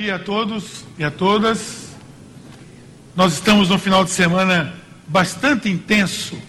dia 0.00 0.14
a 0.14 0.18
todos 0.18 0.86
e 0.96 1.04
a 1.04 1.10
todas. 1.10 1.90
Nós 3.14 3.34
estamos 3.34 3.68
no 3.68 3.78
final 3.78 4.02
de 4.02 4.10
semana 4.10 4.74
bastante 5.06 5.68
intenso 5.68 6.40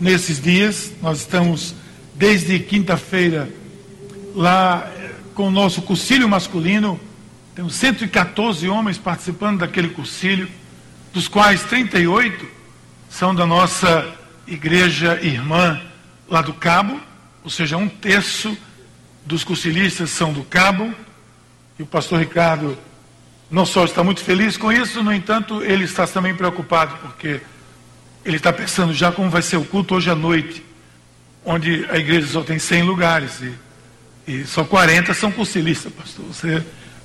nesses 0.00 0.40
dias. 0.40 0.94
Nós 1.02 1.18
estamos 1.18 1.74
desde 2.14 2.58
quinta-feira 2.58 3.50
lá 4.34 4.90
eh, 4.96 5.10
com 5.34 5.48
o 5.48 5.50
nosso 5.50 5.82
cursilho 5.82 6.26
masculino. 6.26 6.98
Temos 7.54 7.74
114 7.74 8.66
homens 8.66 8.96
participando 8.96 9.58
daquele 9.58 9.88
cursilho, 9.88 10.48
dos 11.12 11.28
quais 11.28 11.64
38 11.64 12.48
são 13.10 13.34
da 13.34 13.44
nossa 13.44 14.10
igreja 14.46 15.20
irmã 15.22 15.82
lá 16.30 16.40
do 16.40 16.54
Cabo, 16.54 16.98
ou 17.44 17.50
seja, 17.50 17.76
um 17.76 17.90
terço 17.90 18.56
dos 19.26 19.44
cursilistas 19.44 20.08
são 20.08 20.32
do 20.32 20.44
Cabo. 20.44 20.94
E 21.78 21.82
o 21.82 21.86
pastor 21.86 22.20
Ricardo 22.20 22.85
não 23.50 23.64
só 23.64 23.84
está 23.84 24.02
muito 24.02 24.22
feliz 24.22 24.56
com 24.56 24.72
isso, 24.72 25.02
no 25.02 25.12
entanto, 25.12 25.62
ele 25.62 25.84
está 25.84 26.06
também 26.06 26.34
preocupado, 26.34 26.96
porque 26.98 27.40
ele 28.24 28.36
está 28.36 28.52
pensando 28.52 28.92
já 28.92 29.12
como 29.12 29.30
vai 29.30 29.42
ser 29.42 29.56
o 29.56 29.64
culto 29.64 29.94
hoje 29.94 30.10
à 30.10 30.14
noite, 30.14 30.64
onde 31.44 31.86
a 31.88 31.96
igreja 31.96 32.26
só 32.26 32.42
tem 32.42 32.58
100 32.58 32.82
lugares 32.82 33.40
e, 33.40 33.54
e 34.26 34.44
só 34.44 34.64
40 34.64 35.14
são 35.14 35.30
cursilistas, 35.30 35.92
pastor. 35.92 36.24
Você 36.26 36.64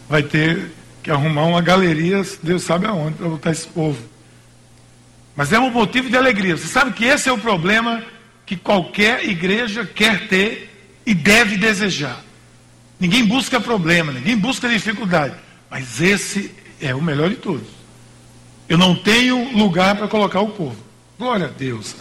vai 0.10 0.24
ter 0.24 0.72
que 1.04 1.12
arrumar 1.12 1.44
uma 1.44 1.62
galeria, 1.62 2.24
Deus 2.42 2.64
sabe 2.64 2.88
aonde, 2.88 3.18
para 3.18 3.30
botar 3.30 3.52
esse 3.52 3.68
povo. 3.68 4.02
Mas 5.36 5.54
é 5.54 5.60
um 5.60 5.70
motivo 5.70 6.10
de 6.10 6.18
alegria. 6.18 6.58
Você 6.58 6.68
sabe 6.68 6.92
que 6.92 7.06
esse 7.06 7.30
é 7.30 7.32
o 7.32 7.38
problema 7.38 8.04
que 8.46 8.56
qualquer 8.56 9.24
igreja 9.26 9.86
quer 9.86 10.28
ter 10.28 10.72
e 11.06 11.14
deve 11.14 11.58
desejar. 11.58 12.22
Ninguém 13.00 13.26
busca 13.26 13.60
problema, 13.60 14.12
ninguém 14.12 14.38
busca 14.38 14.68
dificuldade. 14.68 15.36
Mas 15.72 16.02
esse 16.02 16.54
é 16.82 16.94
o 16.94 17.02
melhor 17.02 17.30
de 17.30 17.38
todos. 17.38 17.68
Eu 18.68 18.78
não 18.78 18.94
tenho 18.94 19.58
lugar 19.58 19.96
para 19.96 20.08
colocar 20.10 20.42
o 20.42 20.50
povo. 20.50 20.76
Glória 21.18 21.46
a 21.46 21.50
Deus. 21.50 21.96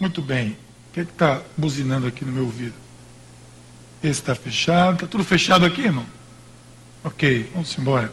Muito 0.00 0.20
bem. 0.20 0.58
O 0.90 0.94
que 0.94 1.00
é 1.00 1.02
está 1.04 1.40
buzinando 1.56 2.04
aqui 2.04 2.24
no 2.24 2.32
meu 2.32 2.44
ouvido? 2.44 2.74
Esse 4.02 4.20
está 4.20 4.34
fechado. 4.34 4.94
Está 4.94 5.06
tudo 5.06 5.22
fechado 5.22 5.64
aqui, 5.64 5.82
irmão? 5.82 6.04
Ok, 7.04 7.48
vamos 7.52 7.78
embora. 7.78 8.12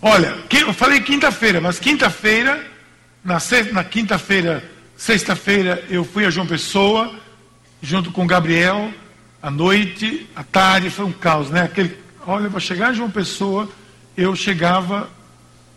Olha, 0.00 0.38
eu 0.52 0.72
falei 0.72 1.00
quinta-feira, 1.00 1.60
mas 1.60 1.80
quinta-feira, 1.80 2.64
na, 3.24 3.38
na 3.72 3.82
quinta-feira, 3.82 4.62
sexta-feira, 4.96 5.84
eu 5.90 6.04
fui 6.04 6.24
a 6.24 6.30
João 6.30 6.46
Pessoa, 6.46 7.18
junto 7.82 8.12
com 8.12 8.22
o 8.22 8.26
Gabriel, 8.28 8.94
à 9.42 9.50
noite, 9.50 10.28
à 10.36 10.44
tarde, 10.44 10.88
foi 10.88 11.04
um 11.04 11.12
caos, 11.12 11.50
né? 11.50 11.62
Aquele 11.62 11.98
Olha, 12.30 12.50
para 12.50 12.60
chegar 12.60 12.92
em 12.92 12.94
João 12.94 13.10
Pessoa, 13.10 13.66
eu 14.14 14.36
chegava 14.36 15.08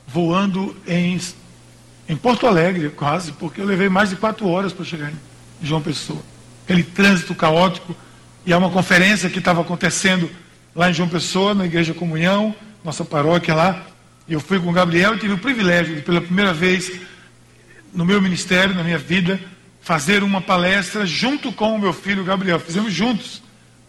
voando 0.06 0.76
em, 0.86 1.18
em 2.10 2.16
Porto 2.18 2.46
Alegre, 2.46 2.90
quase, 2.90 3.32
porque 3.32 3.62
eu 3.62 3.66
levei 3.66 3.88
mais 3.88 4.10
de 4.10 4.18
quatro 4.18 4.46
horas 4.50 4.74
para 4.74 4.84
chegar 4.84 5.12
em 5.12 5.16
João 5.66 5.82
Pessoa. 5.82 6.20
Aquele 6.66 6.84
trânsito 6.84 7.34
caótico. 7.34 7.96
E 8.46 8.52
há 8.52 8.58
uma 8.58 8.70
conferência 8.70 9.30
que 9.30 9.40
estava 9.40 9.62
acontecendo 9.62 10.30
lá 10.76 10.90
em 10.90 10.94
João 10.94 11.08
Pessoa, 11.08 11.54
na 11.54 11.66
Igreja 11.66 11.94
Comunhão, 11.94 12.54
nossa 12.84 13.06
paróquia 13.06 13.56
lá. 13.56 13.88
E 14.28 14.34
eu 14.34 14.42
fui 14.42 14.60
com 14.60 14.72
o 14.72 14.74
Gabriel 14.74 15.16
e 15.16 15.20
tive 15.20 15.36
o 15.36 15.38
privilégio 15.38 15.96
de, 15.96 16.02
pela 16.02 16.20
primeira 16.20 16.52
vez 16.52 16.92
no 17.94 18.04
meu 18.04 18.22
ministério, 18.22 18.76
na 18.76 18.84
minha 18.84 18.98
vida, 18.98 19.40
fazer 19.80 20.22
uma 20.22 20.42
palestra 20.42 21.06
junto 21.06 21.50
com 21.54 21.74
o 21.78 21.80
meu 21.80 21.94
filho 21.94 22.26
Gabriel. 22.26 22.60
Fizemos 22.60 22.92
juntos. 22.92 23.42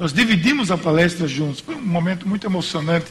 Nós 0.03 0.13
dividimos 0.13 0.73
a 0.73 0.77
palestra 0.77 1.29
juntos, 1.29 1.61
foi 1.61 1.77
um 1.77 1.81
momento 1.81 2.29
muito 2.29 2.45
emocionante. 2.45 3.07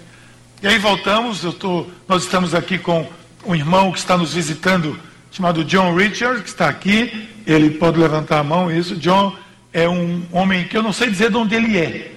E 0.62 0.68
aí 0.68 0.78
voltamos, 0.78 1.40
tô, 1.58 1.88
nós 2.06 2.24
estamos 2.24 2.54
aqui 2.54 2.78
com 2.78 3.10
um 3.46 3.56
irmão 3.56 3.94
que 3.94 3.98
está 3.98 4.18
nos 4.18 4.34
visitando, 4.34 5.00
chamado 5.32 5.64
John 5.64 5.96
Richard, 5.96 6.42
que 6.44 6.50
está 6.50 6.68
aqui. 6.68 7.30
Ele 7.48 7.70
pode 7.70 7.98
levantar 7.98 8.40
a 8.40 8.44
mão, 8.44 8.70
isso. 8.70 8.98
John 8.98 9.34
é 9.72 9.88
um 9.88 10.22
homem 10.34 10.68
que 10.68 10.76
eu 10.76 10.84
não 10.84 10.92
sei 10.92 11.10
dizer 11.10 11.30
de 11.30 11.38
onde 11.38 11.56
ele 11.56 11.78
é. 11.78 12.12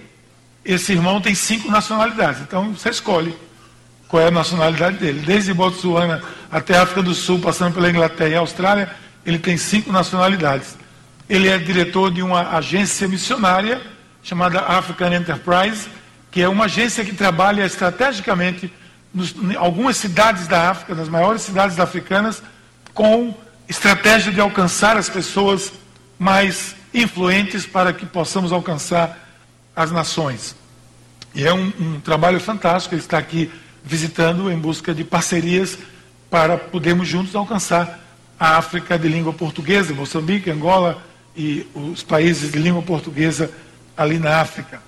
Esse 0.65 0.91
irmão 0.91 1.21
tem 1.21 1.37
cinco 1.37 1.71
nacionalidades, 1.71 2.41
então 2.41 2.73
você 2.73 2.89
escolhe 2.89 3.33
qual 4.09 4.25
é 4.25 4.27
a 4.27 4.33
nacionalidade 4.33 4.97
dele. 4.97 5.23
Desde 5.25 5.55
Botsuana 5.55 6.21
até 6.51 6.77
África 6.77 7.01
do 7.01 7.15
Sul, 7.15 7.39
passando 7.39 7.75
pela 7.75 7.89
Inglaterra 7.89 8.31
e 8.31 8.35
Austrália, 8.35 8.91
ele 9.25 9.39
tem 9.39 9.57
cinco 9.57 9.93
nacionalidades. 9.93 10.77
Ele 11.29 11.47
é 11.47 11.59
diretor 11.59 12.11
de 12.11 12.23
uma 12.23 12.57
agência 12.57 13.07
missionária 13.07 13.94
chamada 14.25 14.61
African 14.61 15.15
Enterprise, 15.15 15.87
que 16.31 16.41
é 16.41 16.49
uma 16.49 16.65
agência 16.65 17.05
que 17.05 17.15
trabalha 17.15 17.65
estrategicamente 17.65 18.73
em 19.15 19.55
algumas 19.55 19.99
cidades 19.99 20.49
da 20.49 20.71
África, 20.71 20.95
nas 20.95 21.09
maiores 21.09 21.43
cidades 21.43 21.79
africanas, 21.79 22.43
com 22.93 23.35
estratégia 23.69 24.33
de 24.33 24.41
alcançar 24.41 24.97
as 24.97 25.09
pessoas 25.09 25.73
mais 26.19 26.75
influentes 26.93 27.67
para 27.67 27.93
que 27.93 28.07
possamos 28.07 28.51
alcançar 28.51 29.17
as 29.77 29.93
nações. 29.93 30.57
E 31.35 31.45
é 31.45 31.53
um, 31.53 31.73
um 31.79 32.01
trabalho 32.01 32.41
fantástico, 32.41 32.95
ele 32.95 33.03
está 33.03 33.19
aqui 33.19 33.51
visitando 33.85 34.51
em 34.51 34.59
busca 34.59 34.95
de 34.95 35.05
parcerias 35.05 35.79
para 36.31 36.57
podermos 36.57 37.07
juntos 37.07 37.37
alcançar 37.37 38.01
a 38.41 38.57
África 38.57 38.99
de 38.99 39.07
língua 39.07 39.33
portuguesa, 39.33 39.93
Moçambique, 39.93 40.51
Angola 40.51 41.03
e 41.37 41.67
os 41.75 42.03
países 42.03 42.51
de 42.51 42.59
língua 42.59 42.83
portuguesa 42.83 43.51
ali 43.97 44.19
na 44.19 44.41
África. 44.41 44.81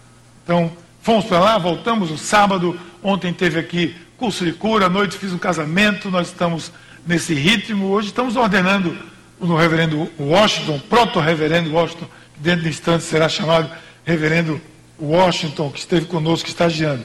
Então, 0.44 0.70
fomos 1.02 1.24
para 1.24 1.38
lá, 1.38 1.58
voltamos 1.58 2.10
no 2.10 2.18
sábado. 2.18 2.78
Ontem 3.02 3.32
teve 3.32 3.58
aqui 3.58 3.94
curso 4.16 4.44
de 4.44 4.52
cura, 4.52 4.86
à 4.86 4.88
noite 4.88 5.16
fiz 5.16 5.32
um 5.32 5.38
casamento. 5.38 6.10
Nós 6.10 6.28
estamos 6.28 6.72
nesse 7.06 7.34
ritmo. 7.34 7.86
Hoje 7.86 8.08
estamos 8.08 8.36
ordenando 8.36 8.96
no 9.40 9.56
reverendo 9.56 10.10
Washington, 10.18 10.78
proto-reverendo 10.88 11.72
Washington, 11.72 12.06
que 12.34 12.40
dentro 12.40 12.62
de 12.62 12.70
instantes 12.70 13.06
será 13.06 13.28
chamado 13.28 13.70
reverendo 14.04 14.60
Washington, 14.98 15.70
que 15.70 15.78
esteve 15.78 16.06
conosco 16.06 16.48
estagiando. 16.48 17.04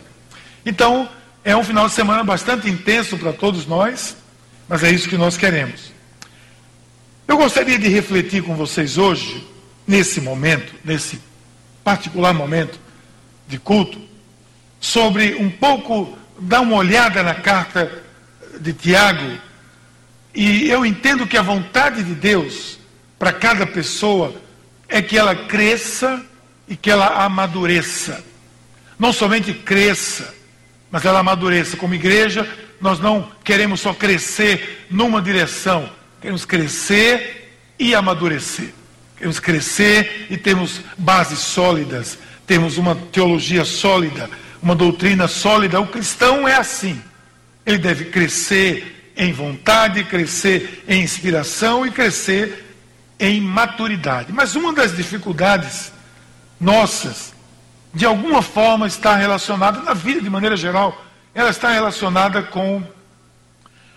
Então, 0.65 1.09
é 1.43 1.55
um 1.55 1.63
final 1.63 1.87
de 1.87 1.93
semana 1.93 2.23
bastante 2.23 2.69
intenso 2.69 3.17
para 3.17 3.33
todos 3.33 3.65
nós, 3.65 4.15
mas 4.69 4.83
é 4.83 4.91
isso 4.91 5.09
que 5.09 5.17
nós 5.17 5.35
queremos. 5.35 5.91
Eu 7.27 7.37
gostaria 7.37 7.79
de 7.79 7.87
refletir 7.87 8.43
com 8.43 8.55
vocês 8.55 8.97
hoje, 8.97 9.45
nesse 9.87 10.21
momento, 10.21 10.73
nesse 10.83 11.19
particular 11.83 12.33
momento 12.33 12.79
de 13.47 13.57
culto, 13.59 13.99
sobre 14.79 15.35
um 15.35 15.49
pouco, 15.49 16.17
dar 16.39 16.61
uma 16.61 16.77
olhada 16.77 17.21
na 17.21 17.35
carta 17.35 17.91
de 18.59 18.73
Tiago, 18.73 19.37
e 20.33 20.69
eu 20.69 20.85
entendo 20.85 21.27
que 21.27 21.37
a 21.37 21.41
vontade 21.41 22.03
de 22.03 22.15
Deus 22.15 22.79
para 23.19 23.33
cada 23.33 23.67
pessoa 23.67 24.33
é 24.87 25.01
que 25.01 25.17
ela 25.17 25.35
cresça 25.35 26.23
e 26.67 26.75
que 26.75 26.89
ela 26.89 27.23
amadureça. 27.25 28.23
Não 28.97 29.11
somente 29.11 29.53
cresça, 29.53 30.33
mas 30.89 31.03
ela 31.03 31.19
amadureça. 31.19 31.75
Como 31.75 31.93
igreja, 31.93 32.47
nós 32.79 32.99
não 32.99 33.29
queremos 33.43 33.81
só 33.81 33.93
crescer 33.93 34.87
numa 34.89 35.21
direção, 35.21 35.89
queremos 36.21 36.45
crescer 36.45 37.53
e 37.77 37.93
amadurecer. 37.93 38.73
Queremos 39.21 39.39
crescer 39.39 40.25
e 40.31 40.35
temos 40.35 40.81
bases 40.97 41.37
sólidas, 41.37 42.17
temos 42.47 42.79
uma 42.79 42.95
teologia 42.95 43.63
sólida, 43.63 44.27
uma 44.63 44.75
doutrina 44.75 45.27
sólida. 45.27 45.79
O 45.79 45.85
cristão 45.85 46.47
é 46.47 46.55
assim. 46.55 46.99
Ele 47.63 47.77
deve 47.77 48.05
crescer 48.05 49.13
em 49.15 49.31
vontade, 49.31 50.03
crescer 50.05 50.83
em 50.87 51.03
inspiração 51.03 51.85
e 51.85 51.91
crescer 51.91 52.75
em 53.19 53.39
maturidade. 53.39 54.33
Mas 54.33 54.55
uma 54.55 54.73
das 54.73 54.95
dificuldades 54.95 55.93
nossas, 56.59 57.31
de 57.93 58.07
alguma 58.07 58.41
forma, 58.41 58.87
está 58.87 59.15
relacionada, 59.15 59.81
na 59.81 59.93
vida 59.93 60.19
de 60.19 60.31
maneira 60.31 60.57
geral, 60.57 60.99
ela 61.31 61.51
está 61.51 61.69
relacionada 61.69 62.41
com 62.41 62.81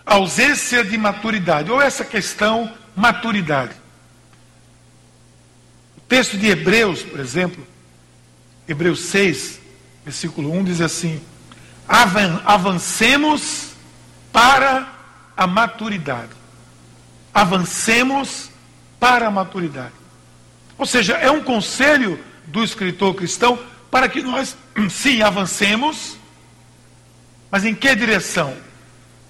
a 0.05 0.13
ausência 0.13 0.85
de 0.85 0.95
maturidade, 0.99 1.71
ou 1.71 1.81
essa 1.81 2.05
questão 2.05 2.71
maturidade 2.95 3.84
texto 6.07 6.37
de 6.37 6.47
Hebreus, 6.47 7.01
por 7.01 7.19
exemplo, 7.19 7.65
Hebreus 8.67 9.01
6, 9.05 9.59
versículo 10.03 10.51
1 10.51 10.63
diz 10.63 10.81
assim: 10.81 11.21
avancemos 11.87 13.71
para 14.31 14.93
a 15.35 15.47
maturidade. 15.47 16.31
Avancemos 17.33 18.49
para 18.99 19.27
a 19.27 19.31
maturidade. 19.31 19.93
Ou 20.77 20.85
seja, 20.85 21.13
é 21.13 21.29
um 21.29 21.43
conselho 21.43 22.19
do 22.47 22.63
escritor 22.63 23.13
cristão 23.15 23.57
para 23.89 24.09
que 24.09 24.21
nós, 24.21 24.57
sim, 24.89 25.21
avancemos, 25.21 26.17
mas 27.49 27.63
em 27.63 27.73
que 27.73 27.95
direção? 27.95 28.55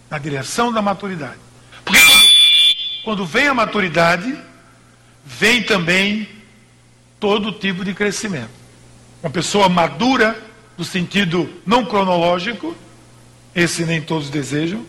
Na 0.10 0.18
direção 0.18 0.72
da 0.72 0.82
maturidade. 0.82 1.40
Porque 1.84 2.00
quando 3.04 3.26
vem 3.26 3.48
a 3.48 3.54
maturidade, 3.54 4.36
vem 5.24 5.62
também 5.62 6.28
todo 7.26 7.52
tipo 7.52 7.84
de 7.84 7.92
crescimento. 7.92 8.52
Uma 9.24 9.32
pessoa 9.32 9.68
madura, 9.68 10.40
no 10.78 10.86
sentido 10.86 11.50
não 11.66 11.84
cronológico, 11.84 12.76
esse 13.56 13.84
nem 13.84 14.00
todos 14.00 14.30
desejam. 14.30 14.86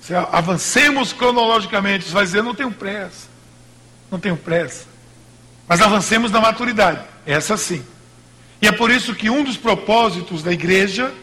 Se 0.00 0.12
avancemos 0.12 1.12
cronologicamente, 1.12 2.04
você 2.04 2.12
vai 2.12 2.24
dizer, 2.24 2.42
não 2.42 2.52
tenho 2.52 2.72
pressa. 2.72 3.28
Não 4.10 4.18
tenho 4.18 4.36
pressa. 4.36 4.86
Mas 5.68 5.80
avancemos 5.80 6.32
na 6.32 6.40
maturidade. 6.40 7.00
Essa 7.24 7.56
sim. 7.56 7.84
E 8.60 8.66
é 8.66 8.72
por 8.72 8.90
isso 8.90 9.14
que 9.14 9.30
um 9.30 9.44
dos 9.44 9.56
propósitos 9.56 10.42
da 10.42 10.52
igreja 10.52 11.14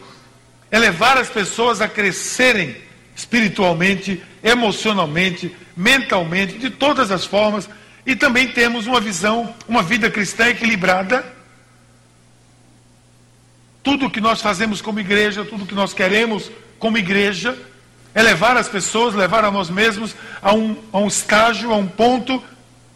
é 0.70 0.78
levar 0.78 1.18
as 1.18 1.28
pessoas 1.28 1.82
a 1.82 1.88
crescerem 1.88 2.74
espiritualmente, 3.14 4.22
emocionalmente, 4.42 5.54
mentalmente, 5.76 6.56
de 6.56 6.70
todas 6.70 7.10
as 7.10 7.26
formas, 7.26 7.68
e 8.04 8.16
também 8.16 8.48
temos 8.48 8.86
uma 8.86 9.00
visão, 9.00 9.54
uma 9.68 9.82
vida 9.82 10.10
cristã 10.10 10.48
equilibrada. 10.48 11.24
Tudo 13.82 14.10
que 14.10 14.20
nós 14.20 14.40
fazemos 14.40 14.80
como 14.80 15.00
igreja, 15.00 15.44
tudo 15.44 15.66
que 15.66 15.74
nós 15.74 15.92
queremos 15.92 16.50
como 16.78 16.98
igreja, 16.98 17.56
é 18.14 18.22
levar 18.22 18.56
as 18.56 18.68
pessoas, 18.68 19.14
levar 19.14 19.44
a 19.44 19.50
nós 19.50 19.70
mesmos 19.70 20.14
a 20.42 20.52
um, 20.52 20.76
a 20.92 20.98
um 20.98 21.06
estágio, 21.06 21.72
a 21.72 21.76
um 21.76 21.86
ponto 21.86 22.42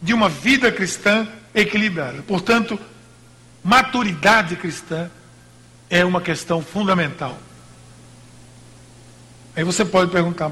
de 0.00 0.12
uma 0.12 0.28
vida 0.28 0.72
cristã 0.72 1.26
equilibrada. 1.54 2.22
Portanto, 2.22 2.78
maturidade 3.62 4.56
cristã 4.56 5.10
é 5.88 6.04
uma 6.04 6.20
questão 6.20 6.62
fundamental. 6.62 7.38
Aí 9.54 9.62
você 9.62 9.84
pode 9.84 10.10
perguntar, 10.10 10.50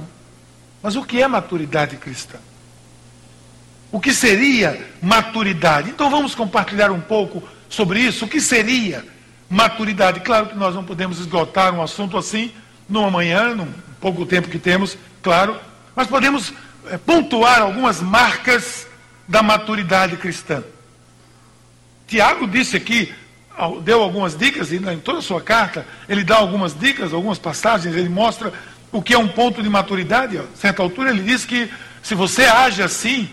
mas 0.83 0.95
o 0.95 1.03
que 1.03 1.21
é 1.21 1.27
maturidade 1.27 1.97
cristã? 1.97 2.39
O 3.93 4.01
que 4.01 4.15
seria 4.15 4.89
maturidade? 5.03 5.91
Então 5.91 6.11
vamos 6.11 6.35
compartilhar 6.35 6.91
um 6.91 7.01
pouco 7.01 7.47
sobre 7.69 8.01
isso. 8.01 8.25
O 8.25 8.29
que 8.29 8.41
seria 8.41 9.05
maturidade? 9.51 10.21
Claro 10.21 10.47
que 10.47 10.57
nós 10.57 10.75
não 10.75 10.83
podemos 10.83 11.21
esgotar 11.21 11.75
um 11.75 11.83
assunto 11.83 12.17
assim 12.17 12.51
numa 12.89 13.11
manhã, 13.11 13.55
num 13.55 13.69
pouco 14.01 14.25
tempo 14.25 14.49
que 14.49 14.59
temos, 14.59 14.97
claro, 15.23 15.57
mas 15.95 16.09
podemos 16.09 16.53
é, 16.91 16.97
pontuar 16.97 17.61
algumas 17.61 18.01
marcas 18.01 18.87
da 19.29 19.43
maturidade 19.43 20.17
cristã. 20.17 20.65
Tiago 22.07 22.47
disse 22.49 22.77
aqui, 22.77 23.15
deu 23.85 24.03
algumas 24.03 24.37
dicas, 24.37 24.73
e 24.73 24.77
em 24.77 24.99
toda 24.99 25.19
a 25.19 25.23
sua 25.23 25.41
carta, 25.41 25.87
ele 26.09 26.25
dá 26.25 26.37
algumas 26.37 26.79
dicas, 26.79 27.13
algumas 27.13 27.39
passagens, 27.39 27.95
ele 27.95 28.09
mostra 28.09 28.53
o 28.91 29.01
que 29.01 29.15
é 29.15 29.19
um 29.19 29.29
ponto 29.29 29.63
de 29.63 29.69
maturidade. 29.69 30.39
A 30.39 30.45
certa 30.55 30.83
altura 30.83 31.11
ele 31.11 31.23
diz 31.23 31.45
que 31.45 31.71
se 32.03 32.15
você 32.15 32.45
age 32.45 32.83
assim, 32.83 33.31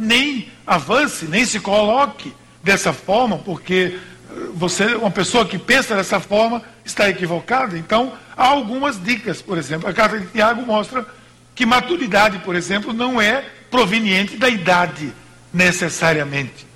nem 0.00 0.50
avance, 0.66 1.26
nem 1.26 1.44
se 1.44 1.60
coloque 1.60 2.32
dessa 2.62 2.90
forma, 2.90 3.36
porque 3.36 3.98
você, 4.54 4.94
uma 4.94 5.10
pessoa 5.10 5.44
que 5.44 5.58
pensa 5.58 5.94
dessa 5.94 6.18
forma, 6.18 6.62
está 6.84 7.10
equivocada. 7.10 7.76
Então, 7.76 8.14
há 8.34 8.46
algumas 8.46 9.02
dicas, 9.02 9.42
por 9.42 9.58
exemplo. 9.58 9.88
A 9.88 9.92
carta 9.92 10.18
de 10.18 10.26
Tiago 10.28 10.64
mostra 10.64 11.06
que 11.54 11.66
maturidade, 11.66 12.38
por 12.38 12.56
exemplo, 12.56 12.94
não 12.94 13.20
é 13.20 13.44
proveniente 13.70 14.38
da 14.38 14.48
idade, 14.48 15.12
necessariamente. 15.52 16.66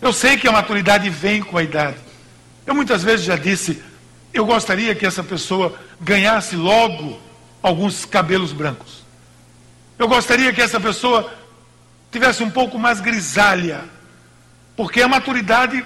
Eu 0.00 0.12
sei 0.12 0.38
que 0.38 0.48
a 0.48 0.52
maturidade 0.52 1.10
vem 1.10 1.42
com 1.42 1.58
a 1.58 1.62
idade. 1.62 1.98
Eu 2.66 2.74
muitas 2.74 3.02
vezes 3.02 3.26
já 3.26 3.36
disse, 3.36 3.82
eu 4.32 4.46
gostaria 4.46 4.94
que 4.94 5.04
essa 5.04 5.22
pessoa 5.22 5.74
ganhasse 6.00 6.56
logo 6.56 7.20
alguns 7.62 8.06
cabelos 8.06 8.52
brancos. 8.52 9.04
Eu 9.98 10.08
gostaria 10.08 10.50
que 10.54 10.62
essa 10.62 10.80
pessoa 10.80 11.30
tivesse 12.10 12.42
um 12.42 12.50
pouco 12.50 12.78
mais 12.78 13.00
grisalha, 13.00 13.84
porque 14.76 15.02
a 15.02 15.08
maturidade, 15.08 15.84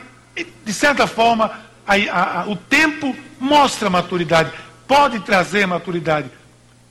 de 0.64 0.72
certa 0.72 1.06
forma, 1.06 1.60
a, 1.86 1.94
a, 1.94 2.40
a, 2.40 2.46
o 2.48 2.56
tempo 2.56 3.14
mostra 3.38 3.90
maturidade, 3.90 4.52
pode 4.86 5.20
trazer 5.20 5.66
maturidade, 5.66 6.30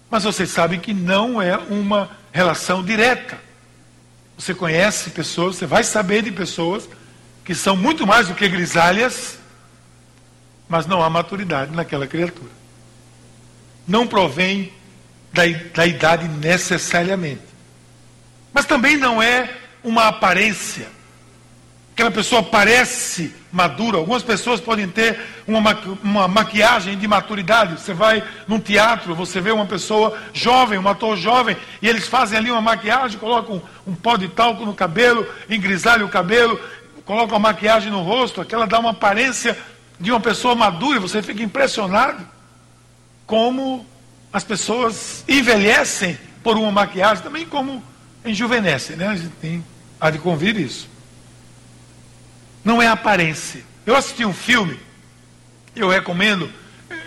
mas 0.09 0.23
vocês 0.23 0.49
sabem 0.49 0.79
que 0.79 0.93
não 0.93 1.41
é 1.41 1.57
uma 1.57 2.09
relação 2.31 2.83
direta. 2.83 3.37
Você 4.37 4.53
conhece 4.53 5.09
pessoas, 5.09 5.55
você 5.55 5.65
vai 5.65 5.83
saber 5.83 6.23
de 6.23 6.31
pessoas 6.31 6.87
que 7.43 7.53
são 7.53 7.75
muito 7.75 8.05
mais 8.05 8.27
do 8.27 8.35
que 8.35 8.47
grisalhas, 8.47 9.37
mas 10.67 10.85
não 10.85 11.01
há 11.01 11.09
maturidade 11.09 11.75
naquela 11.75 12.07
criatura. 12.07 12.51
Não 13.87 14.07
provém 14.07 14.71
da, 15.31 15.43
da 15.73 15.85
idade 15.85 16.27
necessariamente. 16.27 17.52
Mas 18.53 18.65
também 18.65 18.97
não 18.97 19.21
é 19.21 19.49
uma 19.83 20.07
aparência. 20.07 20.87
Aquela 21.93 22.11
pessoa 22.11 22.41
parece 22.41 23.33
madura. 23.51 23.97
Algumas 23.97 24.23
pessoas 24.23 24.59
podem 24.59 24.87
ter 24.87 25.19
uma, 25.47 25.61
maqui 25.61 25.97
uma 26.03 26.27
maquiagem 26.27 26.97
de 26.97 27.07
maturidade. 27.07 27.79
Você 27.79 27.93
vai 27.93 28.23
num 28.47 28.59
teatro, 28.59 29.13
você 29.13 29.39
vê 29.39 29.51
uma 29.51 29.65
pessoa 29.65 30.17
jovem, 30.33 30.79
um 30.79 30.87
ator 30.87 31.15
jovem, 31.15 31.55
e 31.81 31.87
eles 31.87 32.07
fazem 32.07 32.37
ali 32.37 32.49
uma 32.49 32.61
maquiagem, 32.61 33.19
colocam 33.19 33.61
um, 33.85 33.91
um 33.91 33.95
pó 33.95 34.17
de 34.17 34.27
talco 34.27 34.65
no 34.65 34.73
cabelo, 34.73 35.27
engrisalham 35.47 36.07
o 36.07 36.09
cabelo, 36.09 36.59
colocam 37.05 37.35
a 37.35 37.39
maquiagem 37.39 37.91
no 37.91 38.01
rosto, 38.01 38.41
aquela 38.41 38.65
dá 38.65 38.79
uma 38.79 38.89
aparência 38.89 39.55
de 39.99 40.11
uma 40.11 40.19
pessoa 40.19 40.55
madura, 40.55 40.97
e 40.97 41.01
você 41.01 41.21
fica 41.21 41.43
impressionado 41.43 42.27
como 43.27 43.85
as 44.31 44.43
pessoas 44.43 45.23
envelhecem 45.27 46.17
por 46.43 46.57
uma 46.57 46.71
maquiagem, 46.71 47.23
também 47.23 47.45
como 47.45 47.83
enjuvenescem, 48.25 48.95
né? 48.95 49.07
A 49.07 49.15
gente 49.15 49.33
tem, 49.41 49.63
há 49.99 50.09
de 50.09 50.19
convir 50.19 50.57
isso. 50.57 50.89
Não 52.63 52.81
é 52.81 52.87
aparência. 52.87 53.63
Eu 53.85 53.95
assisti 53.95 54.25
um 54.25 54.33
filme, 54.33 54.79
eu 55.75 55.89
recomendo, 55.89 56.49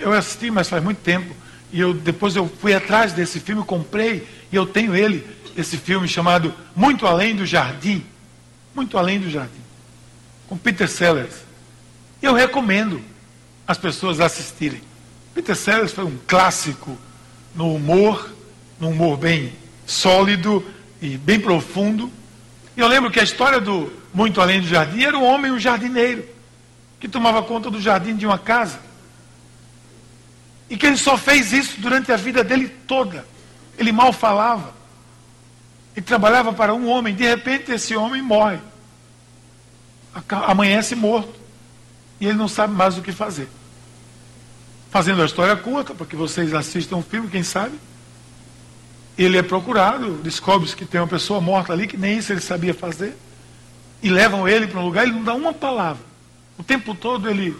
eu 0.00 0.12
assisti, 0.12 0.50
mas 0.50 0.68
faz 0.68 0.82
muito 0.82 0.98
tempo, 0.98 1.34
e 1.72 1.80
eu 1.80 1.94
depois 1.94 2.36
eu 2.36 2.48
fui 2.60 2.74
atrás 2.74 3.12
desse 3.12 3.40
filme, 3.40 3.64
comprei, 3.64 4.26
e 4.52 4.56
eu 4.56 4.66
tenho 4.66 4.94
ele, 4.94 5.26
esse 5.56 5.78
filme 5.78 6.06
chamado 6.06 6.54
Muito 6.74 7.06
Além 7.06 7.34
do 7.34 7.46
Jardim. 7.46 8.04
Muito 8.74 8.98
Além 8.98 9.18
do 9.18 9.30
Jardim. 9.30 9.52
Com 10.48 10.56
Peter 10.56 10.88
Sellers. 10.88 11.34
Eu 12.20 12.34
recomendo 12.34 13.00
as 13.66 13.78
pessoas 13.78 14.20
assistirem. 14.20 14.82
Peter 15.34 15.56
Sellers 15.56 15.92
foi 15.92 16.04
um 16.04 16.18
clássico 16.26 16.96
no 17.54 17.74
humor, 17.74 18.30
num 18.78 18.90
humor 18.90 19.16
bem 19.16 19.52
sólido 19.86 20.64
e 21.00 21.16
bem 21.16 21.38
profundo. 21.40 22.10
E 22.76 22.80
eu 22.80 22.88
lembro 22.88 23.10
que 23.10 23.20
a 23.20 23.24
história 23.24 23.60
do 23.60 23.92
Muito 24.12 24.40
Além 24.40 24.60
do 24.60 24.66
Jardim 24.66 25.02
era 25.02 25.16
um 25.16 25.24
homem, 25.24 25.50
um 25.50 25.58
jardineiro, 25.58 26.24
que 27.00 27.08
tomava 27.08 27.42
conta 27.42 27.70
do 27.70 27.80
jardim 27.80 28.16
de 28.16 28.26
uma 28.26 28.38
casa. 28.38 28.80
E 30.68 30.76
que 30.76 30.86
ele 30.86 30.96
só 30.96 31.16
fez 31.16 31.52
isso 31.52 31.80
durante 31.80 32.10
a 32.10 32.16
vida 32.16 32.42
dele 32.42 32.68
toda. 32.68 33.26
Ele 33.78 33.92
mal 33.92 34.12
falava. 34.12 34.74
Ele 35.94 36.04
trabalhava 36.04 36.52
para 36.52 36.74
um 36.74 36.88
homem. 36.88 37.14
De 37.14 37.24
repente, 37.24 37.70
esse 37.70 37.94
homem 37.94 38.20
morre. 38.20 38.58
Amanhece 40.28 40.94
morto. 40.94 41.38
E 42.20 42.26
ele 42.26 42.36
não 42.36 42.48
sabe 42.48 42.74
mais 42.74 42.98
o 42.98 43.02
que 43.02 43.12
fazer. 43.12 43.48
Fazendo 44.90 45.22
a 45.22 45.26
história 45.26 45.54
curta, 45.56 45.94
para 45.94 46.06
que 46.06 46.16
vocês 46.16 46.52
assistam 46.54 46.96
o 46.96 47.02
filme, 47.02 47.28
quem 47.28 47.42
sabe. 47.42 47.78
Ele 49.18 49.38
é 49.38 49.42
procurado, 49.42 50.20
descobre-se 50.22 50.76
que 50.76 50.84
tem 50.84 51.00
uma 51.00 51.06
pessoa 51.06 51.40
morta 51.40 51.72
ali, 51.72 51.86
que 51.86 51.96
nem 51.96 52.18
isso 52.18 52.32
ele 52.32 52.40
sabia 52.40 52.74
fazer. 52.74 53.16
E 54.02 54.10
levam 54.10 54.46
ele 54.46 54.66
para 54.66 54.80
um 54.80 54.84
lugar, 54.84 55.04
ele 55.04 55.12
não 55.12 55.24
dá 55.24 55.34
uma 55.34 55.52
palavra. 55.52 56.04
O 56.58 56.62
tempo 56.62 56.94
todo 56.94 57.28
ele 57.28 57.56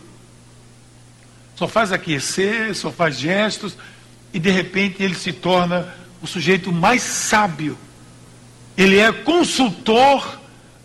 só 1.54 1.66
faz 1.66 1.92
aquecer, 1.92 2.74
só 2.74 2.92
faz 2.92 3.18
gestos, 3.18 3.76
e 4.32 4.38
de 4.38 4.50
repente 4.50 5.02
ele 5.02 5.14
se 5.14 5.32
torna 5.32 5.94
o 6.20 6.26
sujeito 6.26 6.70
mais 6.70 7.02
sábio. 7.02 7.78
Ele 8.76 8.98
é 8.98 9.10
consultor 9.10 10.38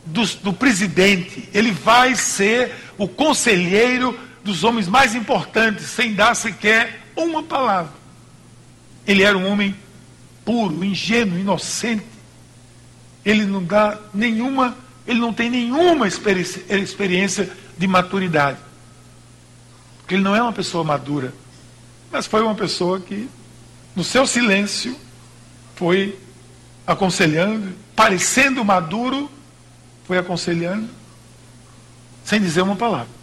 do, 0.05 0.25
do 0.37 0.53
presidente, 0.53 1.49
ele 1.53 1.71
vai 1.71 2.15
ser 2.15 2.73
o 2.97 3.07
conselheiro 3.07 4.17
dos 4.43 4.63
homens 4.63 4.87
mais 4.87 5.13
importantes, 5.13 5.85
sem 5.85 6.13
dar 6.13 6.33
sequer 6.35 7.01
uma 7.15 7.43
palavra. 7.43 7.91
Ele 9.05 9.23
era 9.23 9.37
um 9.37 9.45
homem 9.45 9.75
puro, 10.43 10.83
ingênuo, 10.83 11.37
inocente. 11.37 12.05
Ele 13.23 13.45
não 13.45 13.63
dá 13.63 13.99
nenhuma, 14.13 14.77
ele 15.05 15.19
não 15.19 15.33
tem 15.33 15.49
nenhuma 15.49 16.07
experiência, 16.07 17.51
de 17.77 17.87
maturidade. 17.87 18.59
Porque 19.99 20.15
ele 20.15 20.23
não 20.23 20.35
é 20.35 20.41
uma 20.41 20.53
pessoa 20.53 20.83
madura, 20.83 21.33
mas 22.11 22.27
foi 22.27 22.41
uma 22.41 22.55
pessoa 22.55 22.99
que, 22.99 23.29
no 23.95 24.03
seu 24.03 24.27
silêncio, 24.27 24.95
foi 25.75 26.17
aconselhando, 26.85 27.73
parecendo 27.95 28.63
maduro, 28.63 29.31
foi 30.05 30.17
aconselhando, 30.17 30.89
sem 32.23 32.39
dizer 32.39 32.61
uma 32.61 32.75
palavra. 32.75 33.21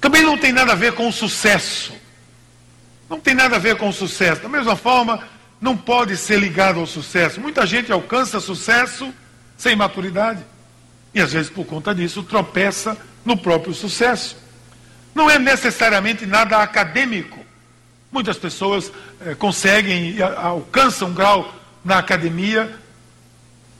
Também 0.00 0.22
não 0.22 0.36
tem 0.36 0.52
nada 0.52 0.72
a 0.72 0.76
ver 0.76 0.92
com 0.94 1.08
o 1.08 1.12
sucesso. 1.12 1.92
Não 3.08 3.20
tem 3.20 3.34
nada 3.34 3.56
a 3.56 3.58
ver 3.58 3.76
com 3.76 3.88
o 3.88 3.92
sucesso. 3.92 4.42
Da 4.42 4.48
mesma 4.48 4.76
forma, 4.76 5.22
não 5.64 5.74
pode 5.74 6.14
ser 6.18 6.38
ligado 6.38 6.78
ao 6.78 6.86
sucesso. 6.86 7.40
Muita 7.40 7.64
gente 7.64 7.90
alcança 7.90 8.38
sucesso 8.38 9.10
sem 9.56 9.74
maturidade. 9.74 10.44
E 11.14 11.22
às 11.22 11.32
vezes, 11.32 11.50
por 11.50 11.64
conta 11.64 11.94
disso, 11.94 12.22
tropeça 12.22 12.98
no 13.24 13.34
próprio 13.34 13.72
sucesso. 13.72 14.36
Não 15.14 15.30
é 15.30 15.38
necessariamente 15.38 16.26
nada 16.26 16.58
acadêmico. 16.58 17.38
Muitas 18.12 18.36
pessoas 18.36 18.92
eh, 19.22 19.34
conseguem 19.36 20.20
alcançam 20.20 21.08
um 21.08 21.14
grau 21.14 21.54
na 21.82 21.96
academia, 21.96 22.70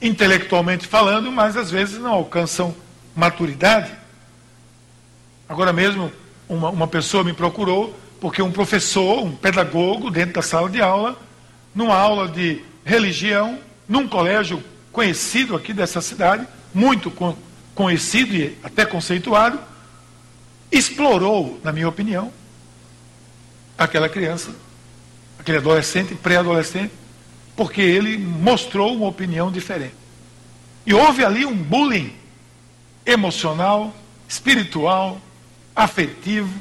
intelectualmente 0.01 0.87
falando, 0.87 1.31
mas 1.31 1.55
às 1.55 1.69
vezes 1.69 1.99
não 1.99 2.13
alcançam 2.13 2.75
maturidade. 3.15 3.91
Agora 5.47 5.71
mesmo, 5.71 6.11
uma, 6.49 6.71
uma 6.71 6.87
pessoa 6.87 7.23
me 7.23 7.33
procurou 7.33 7.95
porque 8.19 8.41
um 8.41 8.51
professor, 8.51 9.23
um 9.23 9.35
pedagogo, 9.35 10.09
dentro 10.09 10.33
da 10.33 10.41
sala 10.41 10.67
de 10.67 10.81
aula, 10.81 11.15
numa 11.75 11.95
aula 11.95 12.27
de 12.29 12.61
religião, 12.85 13.59
num 13.87 14.07
colégio 14.07 14.63
conhecido 14.91 15.55
aqui 15.55 15.73
dessa 15.73 15.99
cidade, 15.99 16.47
muito 16.73 17.11
conhecido 17.75 18.33
e 18.33 18.57
até 18.63 18.85
conceituado, 18.85 19.59
explorou, 20.71 21.59
na 21.63 21.73
minha 21.73 21.89
opinião, 21.89 22.31
aquela 23.77 24.07
criança, 24.07 24.55
aquele 25.37 25.57
adolescente, 25.57 26.15
pré-adolescente, 26.15 26.93
porque 27.55 27.81
ele 27.81 28.17
mostrou 28.17 28.95
uma 28.95 29.07
opinião 29.07 29.51
diferente. 29.51 29.95
E 30.85 30.93
houve 30.93 31.25
ali 31.25 31.45
um 31.45 31.55
bullying 31.55 32.13
emocional, 33.05 33.93
espiritual, 34.27 35.19
afetivo, 35.75 36.53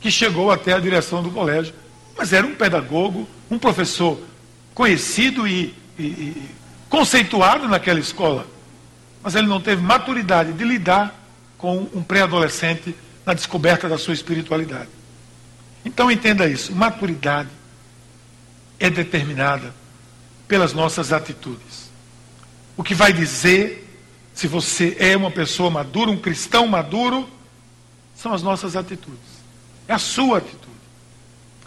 que 0.00 0.10
chegou 0.10 0.50
até 0.50 0.72
a 0.74 0.78
direção 0.78 1.22
do 1.22 1.30
colégio. 1.30 1.74
Mas 2.16 2.32
era 2.32 2.46
um 2.46 2.54
pedagogo, 2.54 3.28
um 3.50 3.58
professor 3.58 4.18
conhecido 4.78 5.48
e, 5.48 5.74
e, 5.98 6.04
e 6.04 6.50
conceituado 6.88 7.66
naquela 7.66 7.98
escola. 7.98 8.46
Mas 9.20 9.34
ele 9.34 9.48
não 9.48 9.60
teve 9.60 9.82
maturidade 9.82 10.52
de 10.52 10.62
lidar 10.62 11.12
com 11.58 11.88
um 11.92 12.00
pré-adolescente 12.00 12.94
na 13.26 13.34
descoberta 13.34 13.88
da 13.88 13.98
sua 13.98 14.14
espiritualidade. 14.14 14.88
Então 15.84 16.08
entenda 16.08 16.46
isso: 16.46 16.72
maturidade 16.72 17.48
é 18.78 18.88
determinada 18.88 19.74
pelas 20.46 20.72
nossas 20.72 21.12
atitudes. 21.12 21.90
O 22.76 22.84
que 22.84 22.94
vai 22.94 23.12
dizer 23.12 23.84
se 24.32 24.46
você 24.46 24.96
é 25.00 25.16
uma 25.16 25.32
pessoa 25.32 25.68
madura, 25.68 26.12
um 26.12 26.16
cristão 26.16 26.68
maduro, 26.68 27.28
são 28.14 28.32
as 28.32 28.44
nossas 28.44 28.76
atitudes. 28.76 29.42
É 29.88 29.94
a 29.94 29.98
sua 29.98 30.38
atitude. 30.38 30.68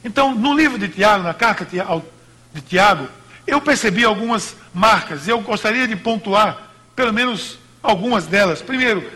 Então, 0.02 0.34
no 0.34 0.54
livro 0.54 0.80
de 0.80 0.88
Tiago, 0.88 1.26
na 1.26 1.34
carta 1.34 1.66
de 2.54 2.62
Tiago, 2.62 3.08
eu 3.46 3.62
percebi 3.62 4.04
algumas 4.04 4.56
marcas. 4.74 5.28
Eu 5.28 5.42
gostaria 5.42 5.88
de 5.88 5.96
pontuar, 5.96 6.72
pelo 6.96 7.14
menos 7.14 7.58
algumas 7.82 8.26
delas. 8.26 8.62
Primeiro, 8.62 9.10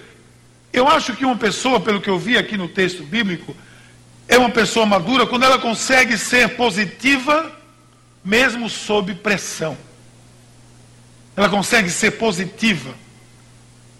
eu 0.74 0.88
acho 0.88 1.16
que 1.16 1.26
uma 1.26 1.38
pessoa, 1.38 1.80
pelo 1.80 2.02
que 2.02 2.10
eu 2.10 2.20
vi 2.20 2.38
aqui 2.38 2.58
no 2.58 2.68
texto 2.68 3.04
bíblico, 3.04 3.56
é 4.28 4.38
uma 4.38 4.50
pessoa 4.50 4.86
madura 4.86 5.26
quando 5.26 5.44
ela 5.44 5.60
consegue 5.60 6.18
ser 6.18 6.56
positiva, 6.56 7.52
mesmo 8.24 8.70
sob 8.70 9.14
pressão. 9.16 9.78
Ela 11.36 11.50
consegue 11.50 11.90
ser 11.90 12.12
positiva, 12.12 12.94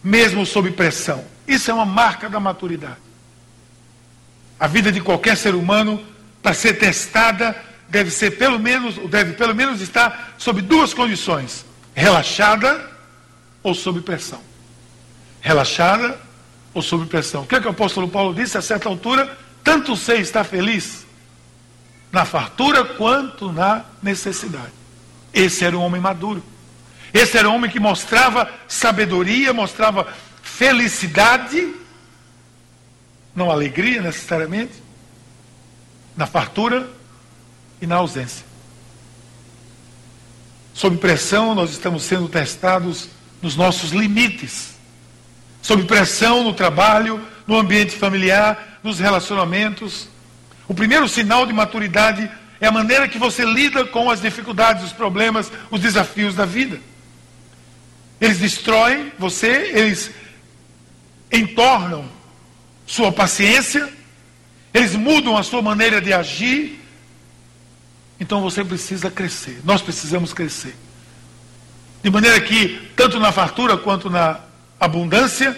mesmo 0.04 0.46
sob 0.46 0.72
pressão. 0.72 1.24
Isso 1.48 1.70
é 1.70 1.74
uma 1.74 1.86
marca 1.86 2.30
da 2.30 2.40
maturidade. 2.40 2.98
A 4.60 4.68
vida 4.68 4.92
de 4.92 5.02
qualquer 5.02 5.38
ser 5.38 5.54
humano, 5.54 6.04
para 6.42 6.54
ser 6.54 6.74
testada, 6.76 7.56
deve 7.90 8.12
ser 8.12 8.32
pelo 8.38 8.60
menos, 8.60 8.96
deve 9.10 9.34
pelo 9.34 9.56
menos 9.56 9.82
estar 9.82 10.36
sob 10.38 10.62
duas 10.62 10.94
condições: 10.94 11.66
relaxada 11.94 12.92
ou 13.64 13.74
sob 13.74 14.02
pressão. 14.02 14.42
Relaxada 15.42 16.20
ou 16.74 16.82
sob 16.82 17.06
pressão. 17.06 17.44
O 17.44 17.48
que, 17.48 17.56
é 17.56 17.62
que 17.62 17.68
o 17.68 17.72
apóstolo 17.72 18.08
Paulo 18.08 18.34
disse 18.34 18.58
a 18.58 18.62
certa 18.62 18.90
altura? 18.90 19.38
Tanto 19.64 19.96
sei 19.96 20.20
estar 20.20 20.44
feliz 20.44 21.06
na 22.12 22.26
fartura 22.26 22.84
quanto 22.84 23.52
na 23.52 23.84
necessidade. 24.02 24.72
Esse 25.34 25.66
era 25.66 25.78
um 25.78 25.82
homem 25.82 26.00
maduro. 26.00 26.44
Esse 27.14 27.38
era 27.38 27.50
um 27.50 27.56
homem 27.56 27.70
que 27.70 27.80
mostrava 27.80 28.50
sabedoria, 28.68 29.54
mostrava 29.54 30.08
felicidade, 30.42 31.74
não 33.36 33.52
alegria 33.52 34.02
necessariamente, 34.02 34.74
na 36.16 36.26
fartura 36.26 36.90
e 37.86 37.88
na 37.88 37.96
ausência. 37.96 38.46
Sob 40.74 40.98
pressão, 40.98 41.56
nós 41.56 41.72
estamos 41.72 42.04
sendo 42.04 42.28
testados 42.28 43.08
nos 43.42 43.56
nossos 43.56 43.92
limites. 43.92 44.76
Sob 45.62 45.84
pressão 45.86 46.44
no 46.44 46.54
trabalho, 46.54 47.26
no 47.48 47.58
ambiente 47.58 47.96
familiar, 47.96 48.80
nos 48.84 49.00
relacionamentos. 49.00 50.10
O 50.68 50.74
primeiro 50.74 51.08
sinal 51.08 51.46
de 51.46 51.54
maturidade 51.54 52.30
é 52.60 52.68
a 52.68 52.72
maneira 52.72 53.08
que 53.08 53.18
você 53.18 53.46
lida 53.46 53.86
com 53.86 54.10
as 54.10 54.22
dificuldades, 54.22 54.84
os 54.84 54.92
problemas, 54.92 55.52
os 55.72 55.80
desafios 55.80 56.36
da 56.36 56.46
vida. 56.46 56.80
Eles 58.20 58.40
destroem 58.40 59.12
você, 59.18 59.72
eles 59.74 60.12
entornam 61.32 62.06
sua 62.86 63.12
paciência, 63.12 63.88
eles 64.74 64.96
mudam 64.96 65.38
a 65.38 65.44
sua 65.44 65.62
maneira 65.62 66.02
de 66.02 66.12
agir. 66.12 66.85
Então 68.20 68.42
você 68.42 68.64
precisa 68.64 69.12
crescer, 69.12 69.60
nós 69.64 69.82
precisamos 69.82 70.34
crescer. 70.34 70.76
De 72.02 72.10
maneira 72.10 72.40
que, 72.40 72.90
tanto 72.96 73.20
na 73.20 73.32
fartura 73.32 73.78
quanto 73.78 74.10
na 74.10 74.40
abundância, 74.80 75.58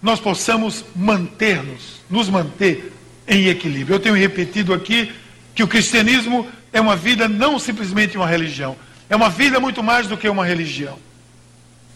nós 0.00 0.18
possamos 0.18 0.84
manter-nos, 0.96 2.00
nos 2.10 2.28
manter 2.28 2.92
em 3.28 3.46
equilíbrio. 3.46 3.96
Eu 3.96 4.00
tenho 4.00 4.14
repetido 4.14 4.74
aqui 4.74 5.12
que 5.54 5.62
o 5.62 5.68
cristianismo 5.68 6.48
é 6.72 6.80
uma 6.80 6.96
vida 6.96 7.28
não 7.28 7.58
simplesmente 7.58 8.16
uma 8.16 8.26
religião, 8.26 8.76
é 9.08 9.14
uma 9.14 9.28
vida 9.28 9.60
muito 9.60 9.82
mais 9.82 10.06
do 10.06 10.16
que 10.16 10.28
uma 10.28 10.44
religião. 10.44 10.98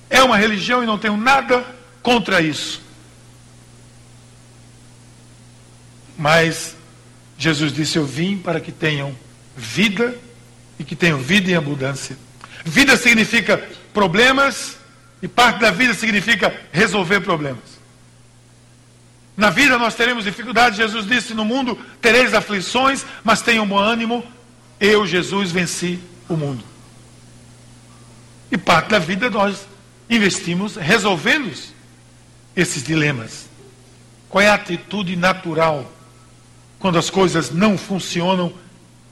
É 0.08 0.22
uma 0.22 0.36
religião 0.36 0.82
e 0.82 0.86
não 0.86 0.98
tenho 0.98 1.16
nada 1.16 1.64
contra 2.02 2.40
isso. 2.40 2.80
Mas 6.16 6.76
Jesus 7.36 7.72
disse: 7.72 7.98
Eu 7.98 8.06
vim 8.06 8.38
para 8.38 8.60
que 8.60 8.70
tenham 8.70 9.14
vida 9.56 10.14
e 10.78 10.84
que 10.84 10.94
tenham 10.94 11.18
vida 11.18 11.50
em 11.50 11.54
abundância. 11.54 12.16
Vida 12.64 12.96
significa 12.96 13.58
problemas 13.92 14.76
e 15.22 15.28
parte 15.28 15.60
da 15.60 15.70
vida 15.70 15.94
significa 15.94 16.54
resolver 16.72 17.20
problemas. 17.20 17.76
Na 19.36 19.50
vida 19.50 19.78
nós 19.78 19.94
teremos 19.94 20.24
dificuldades. 20.24 20.78
Jesus 20.78 21.06
disse: 21.06 21.34
No 21.34 21.44
mundo 21.44 21.78
tereis 22.00 22.34
aflições, 22.34 23.04
mas 23.22 23.42
tenham 23.42 23.66
bom 23.66 23.78
ânimo. 23.78 24.24
Eu, 24.78 25.06
Jesus, 25.06 25.50
venci 25.50 25.98
o 26.28 26.36
mundo. 26.36 26.64
E 28.50 28.56
parte 28.56 28.90
da 28.90 28.98
vida 28.98 29.30
nós 29.30 29.66
investimos 30.08 30.76
resolvendo 30.76 31.52
esses 32.54 32.82
dilemas. 32.82 33.48
Qual 34.28 34.42
é 34.42 34.48
a 34.48 34.54
atitude 34.54 35.16
natural 35.16 35.90
quando 36.78 36.98
as 36.98 37.10
coisas 37.10 37.50
não 37.50 37.76
funcionam 37.76 38.52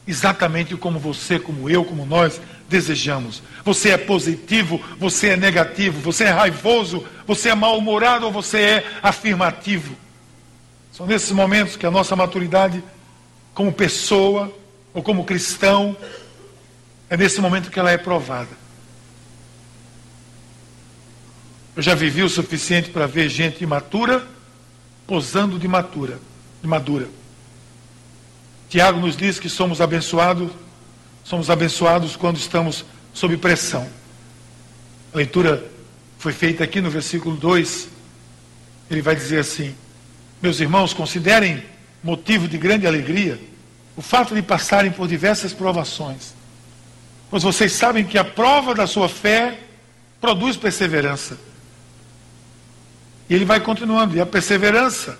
exatamente 0.07 0.77
como 0.77 0.99
você, 0.99 1.39
como 1.39 1.69
eu, 1.69 1.85
como 1.85 2.05
nós 2.05 2.41
desejamos? 2.69 3.43
Você 3.65 3.91
é 3.91 3.99
positivo, 3.99 4.81
você 4.99 5.31
é 5.31 5.37
negativo, 5.37 6.01
você 6.01 6.25
é 6.25 6.31
raivoso, 6.31 7.05
você 7.27 7.51
é 7.51 7.55
mal-humorado 7.55 8.27
ou 8.27 8.33
você 8.33 8.59
é 8.59 8.87
afirmativo? 9.03 9.97
São 10.93 11.07
nesses 11.07 11.33
momentos 11.33 11.77
que 11.77 11.87
a 11.87 11.91
nossa 11.91 12.15
maturidade, 12.15 12.83
como 13.53 13.73
pessoa 13.73 14.55
ou 14.93 15.03
como 15.03 15.25
cristão, 15.25 15.97
é 17.09 17.17
nesse 17.17 17.41
momento 17.41 17.71
que 17.71 17.79
ela 17.79 17.91
é 17.91 17.99
provada. 17.99 18.65
Eu 21.77 21.83
já 21.83 21.95
vivi 21.95 22.23
o 22.23 22.29
suficiente 22.29 22.91
para 22.91 23.07
ver 23.07 23.29
gente 23.29 23.65
imatura 23.65 24.25
posando 25.07 25.59
de 25.59 25.67
matura, 25.67 26.19
de 26.63 26.69
madura. 26.69 27.09
Tiago 28.75 28.99
nos 28.99 29.17
diz 29.17 29.39
que 29.39 29.49
somos 29.49 29.81
abençoados, 29.81 30.51
somos 31.23 31.49
abençoados 31.49 32.17
quando 32.17 32.39
estamos 32.39 32.85
sob 33.13 33.37
pressão. 33.37 33.89
A 35.13 35.17
leitura 35.17 35.65
foi 36.19 36.33
feita 36.33 36.65
aqui 36.65 36.81
no 36.81 36.91
versículo 36.91 37.37
2. 37.37 37.87
Ele 38.91 39.01
vai 39.01 39.15
dizer 39.15 39.39
assim: 39.39 39.77
meus 40.43 40.59
irmãos, 40.59 40.93
considerem 40.93 41.63
motivo 42.03 42.49
de 42.49 42.59
grande 42.59 42.85
alegria 42.85 43.41
o 43.97 44.03
fato 44.03 44.35
de 44.35 44.43
passarem 44.43 44.91
por 44.91 45.07
diversas 45.07 45.53
provações, 45.53 46.35
pois 47.31 47.45
vocês 47.45 47.71
sabem 47.75 48.05
que 48.05 48.19
a 48.19 48.25
prova 48.25 48.75
da 48.75 48.89
sua 48.89 49.09
fé 49.09 49.57
produz 50.21 50.57
perseverança. 50.57 51.39
E 53.31 53.37
ele 53.37 53.45
vai 53.45 53.61
continuando, 53.61 54.17
e 54.17 54.21
a 54.21 54.27
perseverança 54.27 55.17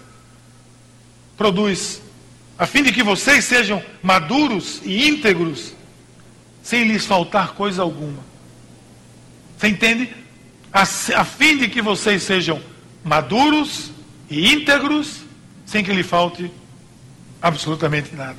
produz, 1.37 2.03
a 2.59 2.67
fim 2.67 2.83
de 2.83 2.93
que 2.93 3.03
vocês 3.03 3.45
sejam 3.45 3.83
maduros 4.03 4.81
e 4.85 5.09
íntegros, 5.09 5.73
sem 6.63 6.85
lhes 6.85 7.05
faltar 7.05 7.53
coisa 7.55 7.83
alguma. 7.83 8.23
Você 9.59 9.69
entende? 9.69 10.09
A, 10.73 10.83
a 10.83 11.25
fim 11.25 11.59
de 11.59 11.69
que 11.69 11.83
vocês 11.83 12.23
sejam 12.23 12.61
maduros 13.03 13.91
e 14.31 14.53
íntegros, 14.53 15.23
sem 15.67 15.85
que 15.85 15.93
lhe 15.93 16.03
falte 16.03 16.51
absolutamente 17.43 18.15
nada. 18.15 18.39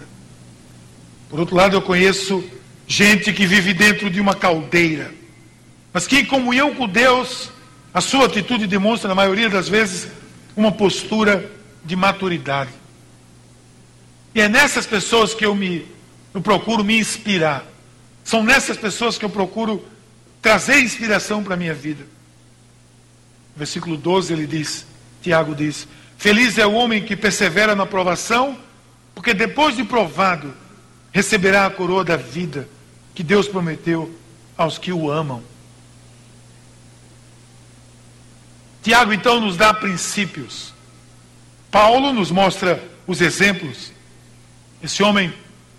Por 1.30 1.40
outro 1.40 1.56
lado, 1.56 1.76
eu 1.76 1.82
conheço 1.82 2.44
gente 2.88 3.34
que 3.34 3.46
vive 3.46 3.74
dentro 3.74 4.10
de 4.10 4.22
uma 4.22 4.34
caldeira, 4.34 5.14
mas 5.92 6.08
que 6.08 6.20
em 6.20 6.26
comunhão 6.26 6.74
com 6.74 6.88
Deus, 6.88 7.50
a 7.94 8.02
sua 8.02 8.26
atitude 8.26 8.68
demonstra, 8.68 9.08
na 9.08 9.16
maioria 9.16 9.50
das 9.50 9.68
vezes, 9.68 10.08
uma 10.56 10.72
postura 10.72 11.52
de 11.84 11.96
maturidade. 11.96 12.72
E 14.36 14.42
é 14.42 14.50
nessas 14.50 14.86
pessoas 14.86 15.34
que 15.34 15.46
eu 15.46 15.56
me 15.56 15.96
eu 16.34 16.42
procuro 16.42 16.84
me 16.84 17.00
inspirar. 17.00 17.66
São 18.22 18.44
nessas 18.44 18.76
pessoas 18.76 19.18
que 19.18 19.24
eu 19.24 19.30
procuro 19.30 19.82
trazer 20.42 20.82
inspiração 20.82 21.42
para 21.42 21.54
a 21.54 21.58
minha 21.58 21.74
vida. 21.74 22.06
Versículo 23.56 23.96
12 23.96 24.34
ele 24.34 24.46
diz, 24.46 24.86
Tiago 25.22 25.56
diz: 25.56 25.88
Feliz 26.18 26.58
é 26.58 26.66
o 26.66 26.74
homem 26.74 27.02
que 27.02 27.16
persevera 27.16 27.74
na 27.74 27.86
provação, 27.86 28.60
porque 29.14 29.34
depois 29.34 29.78
de 29.78 29.86
provado, 29.86 30.54
receberá 31.14 31.66
a 31.66 31.70
coroa 31.70 32.04
da 32.04 32.18
vida 32.18 32.68
que 33.14 33.24
Deus 33.24 33.48
prometeu 33.48 34.14
aos 34.58 34.78
que 34.78 34.92
o 34.92 35.10
amam. 35.10 35.42
Tiago 38.84 39.14
então 39.14 39.40
nos 39.40 39.56
dá 39.56 39.74
princípios. 39.74 40.74
Paulo 41.72 42.12
nos 42.12 42.30
mostra 42.30 42.84
os 43.08 43.22
exemplos. 43.22 43.95
Esse 44.86 45.02
homem, 45.02 45.34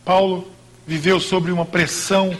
Paulo, 0.04 0.50
viveu 0.84 1.20
sobre 1.20 1.52
uma 1.52 1.64
pressão, 1.64 2.36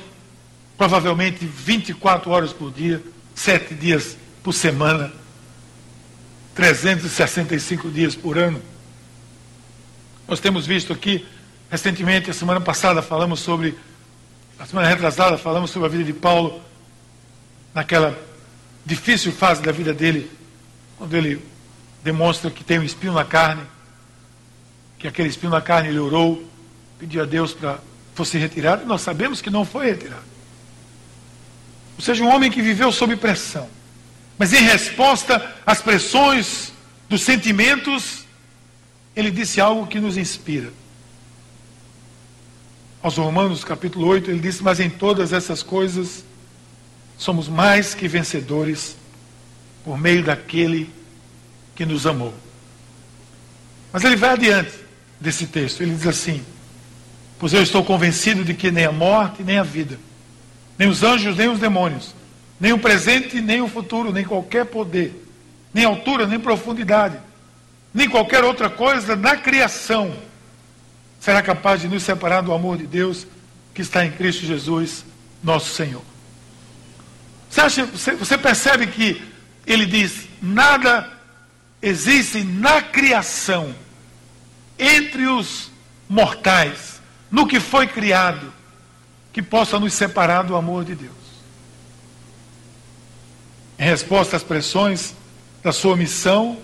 provavelmente 0.77 1.47
24 1.47 2.29
horas 2.29 2.53
por 2.53 2.73
dia, 2.73 3.01
sete 3.37 3.73
dias 3.73 4.17
por 4.43 4.53
semana, 4.53 5.13
365 6.57 7.89
dias 7.89 8.17
por 8.17 8.37
ano. 8.37 8.61
Nós 10.27 10.41
temos 10.41 10.67
visto 10.67 10.93
aqui, 10.93 11.25
recentemente, 11.71 12.33
a 12.33 12.35
semana 12.35 12.61
passada, 12.61 13.01
falamos 13.01 13.39
sobre, 13.39 13.79
a 14.59 14.67
semana 14.67 14.89
retrasada, 14.89 15.39
falamos 15.39 15.71
sobre 15.71 15.87
a 15.87 15.91
vida 15.93 16.03
de 16.03 16.13
Paulo, 16.13 16.61
naquela 17.73 18.19
difícil 18.85 19.31
fase 19.31 19.63
da 19.63 19.71
vida 19.71 19.95
dele, 19.95 20.29
quando 20.99 21.15
ele 21.15 21.41
demonstra 22.03 22.51
que 22.51 22.65
tem 22.65 22.81
um 22.81 22.83
espinho 22.83 23.13
na 23.13 23.25
carne, 23.25 23.63
que 24.99 25.07
aquele 25.07 25.29
espinho 25.29 25.53
na 25.53 25.61
carne 25.61 25.91
ele 25.91 26.01
orou, 26.01 26.56
pediu 26.99 27.23
a 27.23 27.27
Deus 27.27 27.53
para 27.53 27.79
fosse 28.15 28.39
retirado, 28.39 28.83
e 28.83 28.87
nós 28.87 29.03
sabemos 29.03 29.43
que 29.43 29.51
não 29.51 29.65
foi 29.65 29.87
retirado. 29.87 30.25
Ou 31.97 32.03
seja, 32.03 32.25
um 32.25 32.35
homem 32.35 32.51
que 32.51 32.63
viveu 32.63 32.91
sob 32.91 33.15
pressão. 33.17 33.69
Mas 34.39 34.53
em 34.53 34.63
resposta 34.63 35.55
às 35.67 35.83
pressões 35.83 36.73
dos 37.09 37.23
sentimentos, 37.23 38.25
ele 39.15 39.31
disse 39.31 39.61
algo 39.61 39.87
que 39.87 40.01
nos 40.01 40.17
inspira. 40.17 40.73
Aos 43.03 43.17
Romanos, 43.17 43.65
capítulo 43.65 44.07
8, 44.07 44.31
ele 44.31 44.41
disse: 44.41 44.63
Mas 44.63 44.81
em 44.81 44.91
todas 44.91 45.33
essas 45.33 45.63
coisas 45.63 46.25
somos 47.19 47.49
mais 47.49 47.95
que 47.95 48.09
vencedores 48.09 48.97
por 49.85 49.99
meio 49.99 50.25
daquele 50.25 50.91
que 51.75 51.87
nos 51.87 52.07
amou. 52.07 52.35
Mas 53.93 54.05
ele 54.05 54.17
vai 54.17 54.31
adiante 54.31 54.73
desse 55.21 55.47
texto, 55.47 55.83
ele 55.83 55.95
diz 55.95 56.07
assim: 56.07 56.45
Pois 57.39 57.53
eu 57.53 57.63
estou 57.63 57.85
convencido 57.85 58.45
de 58.45 58.55
que 58.55 58.71
nem 58.71 58.85
a 58.85 58.93
morte, 58.93 59.43
nem 59.43 59.59
a 59.59 59.63
vida, 59.63 59.99
nem 60.79 60.89
os 60.89 61.03
anjos, 61.03 61.37
nem 61.37 61.49
os 61.49 61.59
demônios, 61.59 62.15
nem 62.59 62.73
o 62.73 62.79
presente, 62.79 63.41
nem 63.41 63.61
o 63.61 63.69
futuro, 63.69 64.13
nem 64.13 64.25
qualquer 64.25 64.67
poder, 64.67 65.25
nem 65.73 65.85
altura, 65.85 66.27
nem 66.27 66.41
profundidade, 66.41 67.19
nem 67.93 68.09
qualquer 68.09 68.45
outra 68.45 68.71
coisa 68.71 69.15
na 69.15 69.37
criação 69.37 70.15
será 71.21 71.43
capaz 71.43 71.81
de 71.81 71.89
nos 71.89 72.03
separar 72.03 72.41
do 72.41 72.53
amor 72.53 72.77
de 72.77 72.87
Deus 72.87 73.27
que 73.75 73.83
está 73.83 74.05
em 74.07 74.13
Cristo 74.13 74.47
Jesus, 74.47 75.05
nosso 75.43 75.75
Senhor. 75.75 76.03
Você, 77.51 77.61
acha, 77.61 77.85
você, 77.85 78.39
percebe 78.39 78.87
que 78.87 79.23
ele 79.67 79.87
diz: 79.87 80.29
nada 80.41 81.11
existe 81.81 82.43
na 82.43 82.83
criação 82.83 83.75
entre 84.79 85.27
os 85.27 85.71
mortais, 86.09 86.96
no 87.31 87.47
que 87.47 87.61
foi 87.61 87.87
criado, 87.87 88.53
que 89.33 89.43
possa 89.43 89.79
nos 89.79 89.93
separar 89.93 90.43
do 90.43 90.57
amor 90.57 90.85
de 90.85 90.95
Deus. 90.95 91.13
Em 93.79 93.85
resposta 93.85 94.37
às 94.37 94.43
pressões 94.43 95.15
da 95.63 95.73
sua 95.73 95.97
missão, 95.97 96.59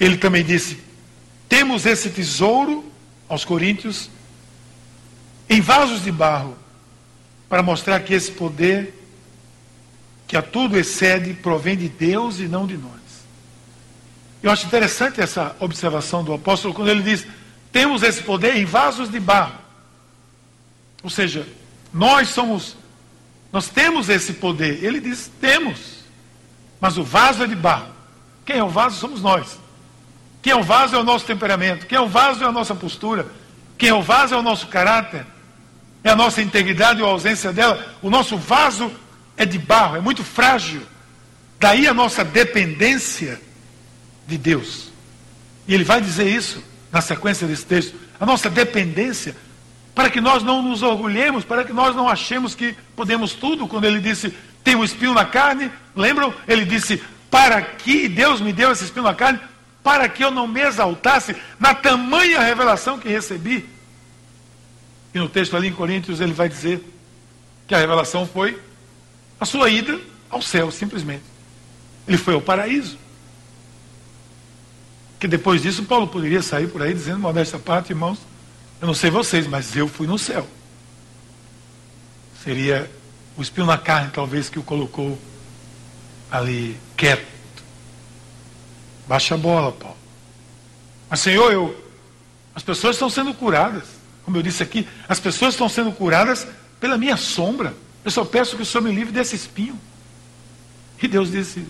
ele 0.00 0.16
também 0.16 0.44
disse: 0.44 0.82
temos 1.48 1.86
esse 1.86 2.08
tesouro, 2.08 2.84
aos 3.28 3.44
Coríntios, 3.44 4.10
em 5.48 5.60
vasos 5.60 6.02
de 6.02 6.10
barro, 6.10 6.56
para 7.48 7.62
mostrar 7.62 8.00
que 8.00 8.14
esse 8.14 8.32
poder, 8.32 8.98
que 10.26 10.36
a 10.36 10.42
tudo 10.42 10.78
excede, 10.78 11.34
provém 11.34 11.76
de 11.76 11.88
Deus 11.88 12.40
e 12.40 12.48
não 12.48 12.66
de 12.66 12.76
nós. 12.76 12.92
Eu 14.42 14.50
acho 14.50 14.66
interessante 14.66 15.20
essa 15.20 15.54
observação 15.60 16.24
do 16.24 16.32
apóstolo 16.32 16.74
quando 16.74 16.88
ele 16.88 17.02
diz: 17.02 17.26
temos 17.72 18.02
esse 18.02 18.22
poder 18.22 18.56
em 18.56 18.66
vasos 18.66 19.10
de 19.10 19.18
barro. 19.18 19.54
Ou 21.02 21.08
seja, 21.08 21.48
nós 21.92 22.28
somos, 22.28 22.76
nós 23.50 23.68
temos 23.68 24.10
esse 24.10 24.34
poder. 24.34 24.84
Ele 24.84 25.00
diz: 25.00 25.30
temos, 25.40 26.04
mas 26.78 26.98
o 26.98 27.02
vaso 27.02 27.42
é 27.42 27.46
de 27.46 27.56
barro. 27.56 27.90
Quem 28.44 28.58
é 28.58 28.64
o 28.64 28.68
vaso 28.68 28.98
somos 28.98 29.22
nós. 29.22 29.58
Quem 30.42 30.52
é 30.52 30.56
o 30.56 30.62
vaso 30.62 30.94
é 30.94 30.98
o 30.98 31.04
nosso 31.04 31.24
temperamento. 31.24 31.86
Quem 31.86 31.96
é 31.96 32.00
o 32.00 32.08
vaso 32.08 32.44
é 32.44 32.46
a 32.46 32.52
nossa 32.52 32.74
postura. 32.74 33.26
Quem 33.78 33.88
é 33.88 33.94
o 33.94 34.02
vaso 34.02 34.34
é 34.34 34.36
o 34.36 34.42
nosso 34.42 34.66
caráter. 34.66 35.24
É 36.04 36.10
a 36.10 36.16
nossa 36.16 36.42
integridade 36.42 37.00
ou 37.00 37.08
ausência 37.08 37.52
dela. 37.52 37.94
O 38.02 38.10
nosso 38.10 38.36
vaso 38.36 38.92
é 39.36 39.46
de 39.46 39.58
barro, 39.58 39.96
é 39.96 40.00
muito 40.00 40.22
frágil. 40.24 40.82
Daí 41.58 41.86
a 41.86 41.94
nossa 41.94 42.24
dependência 42.24 43.40
de 44.26 44.36
Deus. 44.36 44.90
E 45.66 45.74
ele 45.74 45.84
vai 45.84 46.00
dizer 46.00 46.26
isso 46.28 46.62
na 46.92 47.00
sequência 47.00 47.46
desse 47.46 47.64
texto. 47.64 47.96
A 48.20 48.26
nossa 48.26 48.48
dependência, 48.48 49.34
para 49.94 50.10
que 50.10 50.20
nós 50.20 50.44
não 50.44 50.62
nos 50.62 50.82
orgulhemos, 50.82 51.44
para 51.44 51.64
que 51.64 51.72
nós 51.72 51.96
não 51.96 52.08
achemos 52.08 52.54
que 52.54 52.76
podemos 52.94 53.32
tudo. 53.32 53.66
Quando 53.66 53.86
ele 53.86 53.98
disse, 53.98 54.32
tem 54.62 54.76
um 54.76 54.84
espinho 54.84 55.14
na 55.14 55.24
carne, 55.24 55.72
lembram? 55.96 56.32
Ele 56.46 56.64
disse, 56.64 57.02
para 57.30 57.60
que 57.62 58.08
Deus 58.08 58.40
me 58.40 58.52
deu 58.52 58.70
esse 58.70 58.84
espinho 58.84 59.04
na 59.04 59.14
carne? 59.14 59.40
para 59.82 60.08
que 60.08 60.24
eu 60.24 60.30
não 60.30 60.46
me 60.46 60.60
exaltasse 60.60 61.34
na 61.58 61.74
tamanha 61.74 62.40
revelação 62.40 62.98
que 62.98 63.08
recebi. 63.08 63.68
E 65.12 65.18
no 65.18 65.28
texto 65.28 65.56
ali 65.56 65.68
em 65.68 65.72
Coríntios 65.72 66.20
ele 66.20 66.32
vai 66.32 66.48
dizer 66.48 66.82
que 67.66 67.74
a 67.74 67.78
revelação 67.78 68.26
foi 68.26 68.58
a 69.40 69.44
sua 69.44 69.68
ida 69.68 70.00
ao 70.30 70.40
céu, 70.40 70.70
simplesmente. 70.70 71.24
Ele 72.06 72.16
foi 72.16 72.34
ao 72.34 72.40
paraíso. 72.40 72.96
Que 75.22 75.28
depois 75.28 75.62
disso 75.62 75.84
Paulo 75.84 76.08
poderia 76.08 76.42
sair 76.42 76.66
por 76.66 76.82
aí 76.82 76.92
dizendo, 76.92 77.20
modesta 77.20 77.56
parte, 77.56 77.90
irmãos, 77.90 78.18
eu 78.80 78.88
não 78.88 78.92
sei 78.92 79.08
vocês, 79.08 79.46
mas 79.46 79.76
eu 79.76 79.86
fui 79.86 80.04
no 80.04 80.18
céu. 80.18 80.44
Seria 82.42 82.90
o 83.36 83.40
espinho 83.40 83.68
na 83.68 83.78
carne, 83.78 84.10
talvez, 84.12 84.48
que 84.48 84.58
o 84.58 84.64
colocou 84.64 85.16
ali 86.28 86.76
quieto 86.96 87.24
Baixa 89.06 89.36
a 89.36 89.38
bola, 89.38 89.70
Paulo. 89.70 89.96
Mas, 91.08 91.20
Senhor, 91.20 91.52
eu, 91.52 91.72
as 92.52 92.64
pessoas 92.64 92.96
estão 92.96 93.08
sendo 93.08 93.32
curadas. 93.32 93.84
Como 94.24 94.36
eu 94.36 94.42
disse 94.42 94.60
aqui, 94.60 94.88
as 95.08 95.20
pessoas 95.20 95.54
estão 95.54 95.68
sendo 95.68 95.92
curadas 95.92 96.48
pela 96.80 96.98
minha 96.98 97.16
sombra. 97.16 97.76
Eu 98.04 98.10
só 98.10 98.24
peço 98.24 98.56
que 98.56 98.62
o 98.62 98.66
Senhor 98.66 98.82
me 98.82 98.92
livre 98.92 99.12
desse 99.12 99.36
espinho. 99.36 99.78
E 101.00 101.06
Deus 101.06 101.30
disse: 101.30 101.64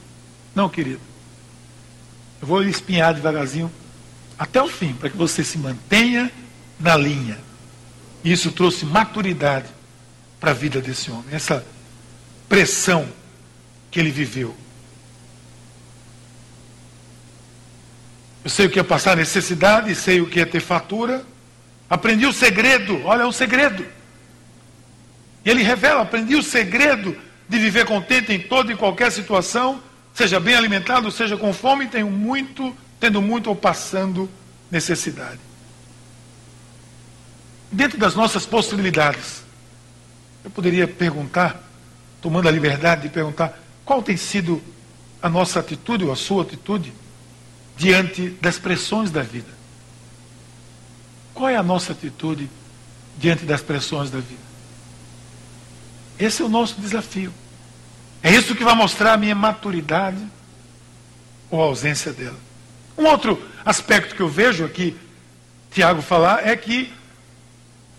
Não, 0.55 0.71
querido. 0.71 1.12
Eu 2.43 2.49
vou 2.49 2.65
espinhar 2.65 3.15
devagarzinho 3.15 3.73
até 4.37 4.61
o 4.61 4.67
fim, 4.67 4.93
para 4.95 5.09
que 5.09 5.17
você 5.17 5.45
se 5.45 5.57
mantenha 5.57 6.29
na 6.79 6.97
linha. 6.97 7.39
E 8.25 8.33
isso 8.33 8.51
trouxe 8.51 8.85
maturidade 8.85 9.69
para 10.41 10.51
a 10.51 10.55
vida 10.55 10.81
desse 10.81 11.09
homem. 11.09 11.27
Essa 11.31 11.65
pressão 12.49 13.09
que 13.93 14.01
ele 14.01 14.11
viveu. 14.11 14.57
Eu 18.43 18.51
sei 18.51 18.67
o 18.67 18.71
que 18.71 18.81
é 18.81 18.83
passar 18.83 19.17
necessidade, 19.17 19.95
sei 19.95 20.21
o 20.21 20.29
que 20.29 20.41
é 20.41 20.45
ter 20.45 20.59
fatura. 20.59 21.25
Aprendi 21.89 22.27
o 22.27 22.33
segredo, 22.33 23.01
olha, 23.05 23.23
é 23.23 23.27
um 23.27 23.31
segredo. 23.33 23.87
E 25.45 25.51
ele 25.51 25.63
revela, 25.63 26.03
aprendi 26.03 26.35
o 26.35 26.43
segredo 26.43 27.17
de 27.49 27.59
viver 27.59 27.85
contente 27.85 28.33
em 28.33 28.41
toda 28.41 28.73
e 28.73 28.77
qualquer 28.77 29.13
situação, 29.13 29.81
seja 30.15 30.39
bem 30.39 30.55
alimentado, 30.55 31.11
seja 31.11 31.37
com 31.37 31.53
fome, 31.53 31.87
tenho 31.87 32.11
muito, 32.11 32.77
tendo 32.99 33.21
muito 33.21 33.49
ou 33.49 33.57
passando 33.57 34.29
necessidade. 34.71 35.41
Dentro 37.71 37.99
das 37.99 38.15
nossas 38.15 38.45
possibilidades, 38.45 39.43
eu 40.45 40.51
poderia 40.51 40.87
perguntar, 40.87 41.63
tomando 42.21 42.49
a 42.49 42.51
liberdade 42.51 43.03
de 43.03 43.09
perguntar, 43.09 43.59
qual 43.85 44.03
tem 44.03 44.17
sido 44.17 44.63
a 45.23 45.29
nossa 45.29 45.61
atitude 45.61 46.05
ou 46.05 46.13
a 46.13 46.17
sua 46.17 46.43
atitude 46.43 46.93
diante 47.77 48.29
das 48.41 48.59
pressões 48.59 49.11
da 49.11 49.23
vida. 49.23 49.51
Qual 51.33 51.49
é 51.49 51.57
a 51.57 51.63
nossa 51.63 51.93
atitude 51.93 52.49
diante 53.19 53.45
das 53.45 53.63
pressões 53.63 54.11
da 54.11 54.19
vida. 54.19 54.41
Esse 56.19 56.43
é 56.43 56.45
o 56.45 56.49
nosso 56.49 56.81
desafio. 56.81 57.33
É 58.23 58.31
isso 58.31 58.55
que 58.55 58.65
vai 58.65 58.75
mostrar 58.75 59.15
a 59.15 59.17
minha 59.17 59.35
maturidade 59.35 60.25
ou 61.51 61.61
a 61.61 61.67
ausência 61.67 62.13
dela. 62.13 62.39
Um 62.97 63.05
outro 63.07 63.43
aspecto 63.65 64.15
que 64.15 64.23
eu 64.23 64.29
vejo 64.29 64.65
aqui, 64.65 64.97
Tiago 65.71 66.03
falar, 66.03 66.47
é 66.47 66.57
que 66.57 66.93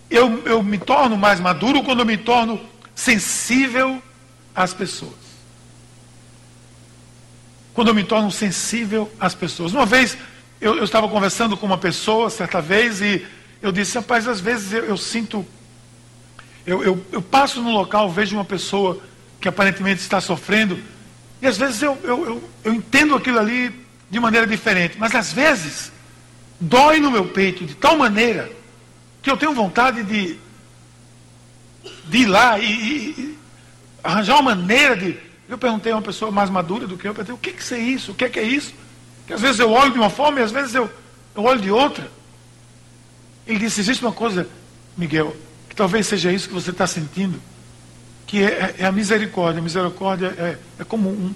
eu, 0.08 0.42
eu 0.46 0.62
me 0.62 0.78
torno 0.78 1.16
mais 1.16 1.40
maduro 1.40 1.82
quando 1.82 2.00
eu 2.00 2.06
me 2.06 2.16
torno 2.16 2.60
sensível 2.94 4.02
às 4.54 4.72
pessoas. 4.72 5.24
Quando 7.74 7.88
eu 7.88 7.94
me 7.94 8.04
torno 8.04 8.30
sensível 8.30 9.12
às 9.18 9.34
pessoas. 9.34 9.72
Uma 9.72 9.84
vez 9.84 10.16
eu, 10.60 10.76
eu 10.78 10.84
estava 10.84 11.08
conversando 11.08 11.56
com 11.56 11.66
uma 11.66 11.76
pessoa, 11.76 12.30
certa 12.30 12.60
vez, 12.60 13.02
e 13.02 13.26
eu 13.60 13.70
disse, 13.70 13.98
rapaz, 13.98 14.26
às 14.26 14.40
vezes 14.40 14.72
eu, 14.72 14.84
eu 14.84 14.96
sinto. 14.96 15.44
Eu, 16.66 16.82
eu, 16.82 17.06
eu, 17.12 17.20
passo 17.20 17.60
no 17.60 17.70
local, 17.70 18.10
vejo 18.10 18.34
uma 18.34 18.44
pessoa 18.44 18.98
que 19.44 19.48
aparentemente 19.48 20.00
está 20.00 20.22
sofrendo, 20.22 20.78
e 21.42 21.46
às 21.46 21.58
vezes 21.58 21.82
eu, 21.82 21.98
eu, 22.02 22.24
eu, 22.24 22.50
eu 22.64 22.72
entendo 22.72 23.14
aquilo 23.14 23.38
ali 23.38 23.78
de 24.08 24.18
maneira 24.18 24.46
diferente, 24.46 24.96
mas 24.98 25.14
às 25.14 25.34
vezes 25.34 25.92
dói 26.58 26.98
no 26.98 27.10
meu 27.10 27.26
peito 27.26 27.62
de 27.62 27.74
tal 27.74 27.94
maneira 27.94 28.50
que 29.22 29.30
eu 29.30 29.36
tenho 29.36 29.52
vontade 29.52 30.02
de, 30.02 30.38
de 32.06 32.16
ir 32.16 32.24
lá 32.24 32.58
e, 32.58 32.64
e, 32.64 33.38
arranjar 34.02 34.36
uma 34.36 34.54
maneira 34.54 34.96
de. 34.96 35.14
Eu 35.46 35.58
perguntei 35.58 35.92
a 35.92 35.96
uma 35.96 36.00
pessoa 36.00 36.30
mais 36.30 36.48
madura 36.48 36.86
do 36.86 36.96
que 36.96 37.06
eu, 37.06 37.10
eu 37.10 37.14
perguntei, 37.14 37.34
o 37.34 37.38
que, 37.38 37.52
que 37.52 37.74
é 37.74 37.78
isso? 37.78 38.12
O 38.12 38.14
que 38.14 38.24
é, 38.24 38.30
que 38.30 38.40
é 38.40 38.44
isso? 38.44 38.72
Que 39.26 39.34
às 39.34 39.42
vezes 39.42 39.60
eu 39.60 39.70
olho 39.70 39.92
de 39.92 39.98
uma 39.98 40.08
forma 40.08 40.40
e 40.40 40.42
às 40.42 40.52
vezes 40.52 40.74
eu, 40.74 40.90
eu 41.36 41.42
olho 41.42 41.60
de 41.60 41.70
outra. 41.70 42.10
Ele 43.46 43.58
disse: 43.58 43.78
existe 43.78 44.02
uma 44.02 44.12
coisa, 44.12 44.48
Miguel, 44.96 45.36
que 45.68 45.76
talvez 45.76 46.06
seja 46.06 46.32
isso 46.32 46.48
que 46.48 46.54
você 46.54 46.70
está 46.70 46.86
sentindo, 46.86 47.38
que 48.34 48.42
é, 48.42 48.46
é, 48.46 48.74
é, 48.80 48.84
a 48.86 48.90
misericórdia. 48.90 49.60
A 49.60 49.62
misericórdia 49.62 50.34
é, 50.36 50.58
é 50.80 50.84
como 50.84 51.08
um, 51.08 51.32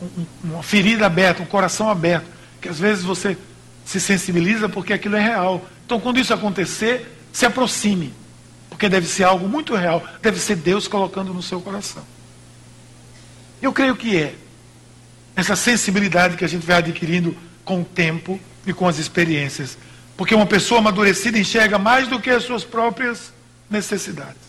um, 0.00 0.26
uma 0.44 0.62
ferida 0.62 1.04
aberta, 1.04 1.42
um 1.42 1.46
coração 1.46 1.90
aberto, 1.90 2.24
que 2.58 2.70
às 2.70 2.78
vezes 2.78 3.04
você 3.04 3.36
se 3.84 4.00
sensibiliza 4.00 4.66
porque 4.66 4.94
aquilo 4.94 5.16
é 5.16 5.20
real. 5.20 5.68
Então, 5.84 6.00
quando 6.00 6.18
isso 6.18 6.32
acontecer, 6.32 7.18
se 7.30 7.44
aproxime, 7.44 8.14
porque 8.70 8.88
deve 8.88 9.06
ser 9.06 9.24
algo 9.24 9.46
muito 9.46 9.74
real, 9.74 10.02
deve 10.22 10.40
ser 10.40 10.56
Deus 10.56 10.88
colocando 10.88 11.34
no 11.34 11.42
seu 11.42 11.60
coração. 11.60 12.02
Eu 13.60 13.70
creio 13.70 13.94
que 13.94 14.16
é 14.16 14.34
essa 15.36 15.54
sensibilidade 15.54 16.38
que 16.38 16.46
a 16.46 16.48
gente 16.48 16.64
vai 16.64 16.76
adquirindo 16.76 17.36
com 17.62 17.82
o 17.82 17.84
tempo 17.84 18.40
e 18.66 18.72
com 18.72 18.88
as 18.88 18.98
experiências. 18.98 19.76
Porque 20.16 20.34
uma 20.34 20.46
pessoa 20.46 20.80
amadurecida 20.80 21.38
enxerga 21.38 21.78
mais 21.78 22.08
do 22.08 22.18
que 22.18 22.30
as 22.30 22.44
suas 22.44 22.64
próprias 22.64 23.34
necessidades. 23.68 24.41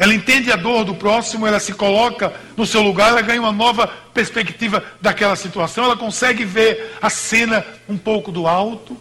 Ela 0.00 0.14
entende 0.14 0.50
a 0.50 0.56
dor 0.56 0.82
do 0.82 0.94
próximo, 0.94 1.46
ela 1.46 1.60
se 1.60 1.74
coloca 1.74 2.32
no 2.56 2.64
seu 2.64 2.80
lugar, 2.80 3.10
ela 3.10 3.20
ganha 3.20 3.38
uma 3.38 3.52
nova 3.52 3.86
perspectiva 3.86 4.82
daquela 4.98 5.36
situação, 5.36 5.84
ela 5.84 5.96
consegue 5.96 6.42
ver 6.42 6.96
a 7.02 7.10
cena 7.10 7.62
um 7.86 7.98
pouco 7.98 8.32
do 8.32 8.46
alto. 8.46 8.96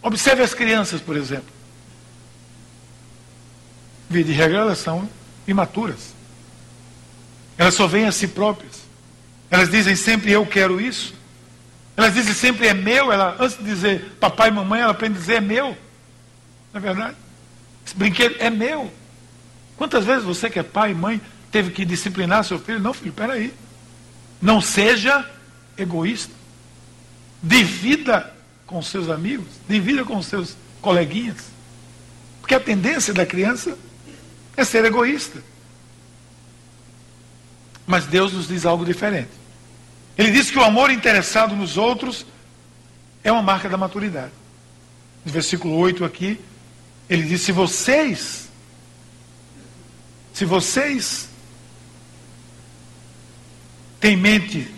Observe 0.00 0.42
as 0.42 0.54
crianças, 0.54 1.02
por 1.02 1.14
exemplo. 1.14 1.52
Via 4.08 4.24
de 4.24 4.32
regra, 4.32 4.60
elas 4.60 4.78
são 4.78 5.06
imaturas. 5.46 6.14
Elas 7.58 7.74
só 7.74 7.86
veem 7.86 8.06
a 8.06 8.12
si 8.12 8.28
próprias. 8.28 8.80
Elas 9.50 9.68
dizem 9.68 9.94
sempre 9.94 10.32
eu 10.32 10.46
quero 10.46 10.80
isso. 10.80 11.12
Elas 11.98 12.14
dizem 12.14 12.32
sempre 12.32 12.66
é 12.66 12.72
meu. 12.72 13.12
Ela, 13.12 13.36
antes 13.38 13.58
de 13.58 13.64
dizer 13.64 14.16
papai 14.18 14.48
e 14.48 14.52
mamãe, 14.52 14.80
ela 14.80 14.92
aprende 14.92 15.18
a 15.18 15.20
dizer 15.20 15.34
é 15.34 15.40
meu. 15.42 15.76
Não 16.72 16.78
é 16.78 16.80
verdade? 16.80 17.23
Esse 17.94 17.98
brinquedo 17.98 18.36
é 18.40 18.50
meu. 18.50 18.92
Quantas 19.76 20.04
vezes 20.04 20.24
você 20.24 20.50
que 20.50 20.58
é 20.58 20.62
pai 20.62 20.90
e 20.90 20.94
mãe 20.94 21.20
teve 21.50 21.70
que 21.70 21.84
disciplinar 21.84 22.44
seu 22.44 22.58
filho? 22.58 22.80
Não, 22.80 22.92
filho, 22.92 23.12
peraí. 23.12 23.54
Não 24.42 24.60
seja 24.60 25.28
egoísta. 25.78 26.34
Divida 27.40 28.34
com 28.66 28.82
seus 28.82 29.08
amigos, 29.08 29.46
divida 29.68 30.04
com 30.04 30.20
seus 30.22 30.56
coleguinhas. 30.80 31.36
Porque 32.40 32.54
a 32.54 32.60
tendência 32.60 33.14
da 33.14 33.24
criança 33.24 33.78
é 34.56 34.64
ser 34.64 34.84
egoísta. 34.84 35.40
Mas 37.86 38.06
Deus 38.06 38.32
nos 38.32 38.48
diz 38.48 38.66
algo 38.66 38.84
diferente. 38.84 39.30
Ele 40.18 40.32
diz 40.32 40.50
que 40.50 40.58
o 40.58 40.64
amor 40.64 40.90
interessado 40.90 41.54
nos 41.54 41.76
outros 41.76 42.26
é 43.22 43.30
uma 43.30 43.42
marca 43.42 43.68
da 43.68 43.76
maturidade. 43.76 44.32
No 45.24 45.32
versículo 45.32 45.76
8 45.76 46.04
aqui, 46.04 46.40
ele 47.08 47.22
diz: 47.22 47.42
se 47.42 47.52
vocês, 47.52 48.48
se 50.32 50.44
vocês 50.44 51.28
têm 54.00 54.16
mente, 54.16 54.68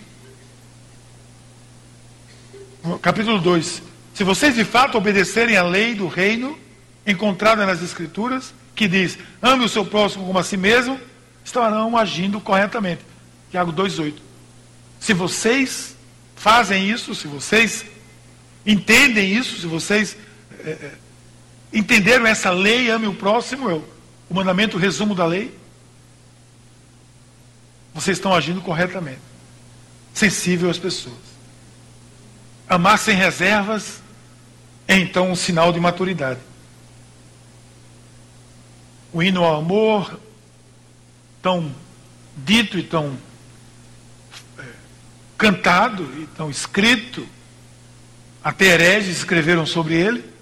capítulo 3.01 3.41
2, 3.41 3.83
se 4.15 4.25
vocês 4.25 4.55
de 4.55 4.65
fato 4.65 4.99
obedecerem 4.99 5.57
à 5.57 5.63
lei 5.63 5.95
do 5.95 6.09
reino, 6.09 6.59
encontrada 7.07 7.65
nas 7.67 7.83
Escrituras, 7.83 8.55
que 8.75 8.89
diz: 8.89 9.19
ame 9.41 9.65
o 9.65 9.69
seu 9.69 9.85
próximo 9.85 10.27
como 10.27 10.39
a 10.39 10.45
si 10.45 10.57
mesmo, 10.57 11.01
estarão 11.45 11.97
agindo 11.97 12.41
corretamente. 12.41 13.03
Tiago 13.51 13.73
2,8. 13.73 14.15
Se 14.99 15.13
vocês 15.13 15.97
fazem 16.35 16.91
isso, 16.91 17.15
se 17.15 17.29
vocês 17.29 17.85
entendem 18.65 19.33
isso, 19.33 19.61
se 19.61 19.67
vocês 19.67 20.17
é, 20.65 20.71
é, 20.71 20.93
entenderam 21.73 22.27
essa 22.27 22.51
lei, 22.51 22.91
ame 22.91 23.07
o 23.07 23.15
próximo, 23.15 23.69
eu, 23.71 23.89
o 24.29 24.35
mandamento, 24.35 24.77
o 24.77 24.81
resumo 24.81 25.15
da 25.15 25.27
lei, 25.27 25.57
vocês 27.95 28.19
estão 28.19 28.35
agindo 28.35 28.61
corretamente, 28.61 29.21
sensível 30.13 30.69
às 30.69 30.79
pessoas. 30.79 31.17
Amar 32.69 32.99
sem 32.99 33.17
reservas 33.17 34.01
é 34.87 34.97
então 34.97 35.31
um 35.31 35.37
sinal 35.37 35.73
de 35.73 35.81
maturidade. 35.81 36.41
O 39.13 39.23
hino 39.23 39.43
ao 39.43 39.57
amor, 39.57 40.21
tão 41.41 41.75
dito 42.37 42.79
e 42.79 42.83
tão 42.83 43.17
é, 44.59 44.65
cantado 45.39 46.03
e 46.21 46.27
tão 46.37 46.51
escrito, 46.51 47.27
até 48.45 48.67
hereges 48.67 49.19
escreveram 49.19 49.65
sobre 49.65 49.95
ele. 49.95 50.36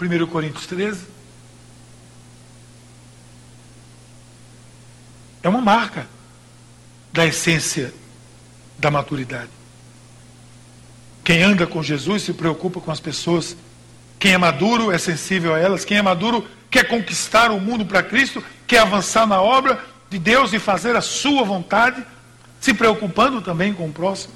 1 0.00 0.26
Coríntios 0.26 0.66
13. 0.66 1.06
É 5.42 5.48
uma 5.48 5.60
marca 5.60 6.06
da 7.12 7.26
essência 7.26 7.92
da 8.78 8.90
maturidade. 8.90 9.50
Quem 11.22 11.42
anda 11.42 11.66
com 11.66 11.82
Jesus 11.82 12.22
se 12.22 12.32
preocupa 12.32 12.80
com 12.80 12.90
as 12.90 13.00
pessoas. 13.00 13.56
Quem 14.18 14.32
é 14.32 14.38
maduro 14.38 14.90
é 14.90 14.98
sensível 14.98 15.54
a 15.54 15.58
elas. 15.58 15.84
Quem 15.84 15.98
é 15.98 16.02
maduro 16.02 16.46
quer 16.70 16.88
conquistar 16.88 17.50
o 17.50 17.60
mundo 17.60 17.86
para 17.86 18.02
Cristo, 18.02 18.42
quer 18.66 18.80
avançar 18.80 19.26
na 19.26 19.40
obra 19.40 19.82
de 20.10 20.18
Deus 20.18 20.52
e 20.52 20.58
fazer 20.58 20.96
a 20.96 21.00
sua 21.00 21.44
vontade, 21.44 22.04
se 22.60 22.74
preocupando 22.74 23.40
também 23.40 23.72
com 23.72 23.86
o 23.86 23.92
próximo. 23.92 24.34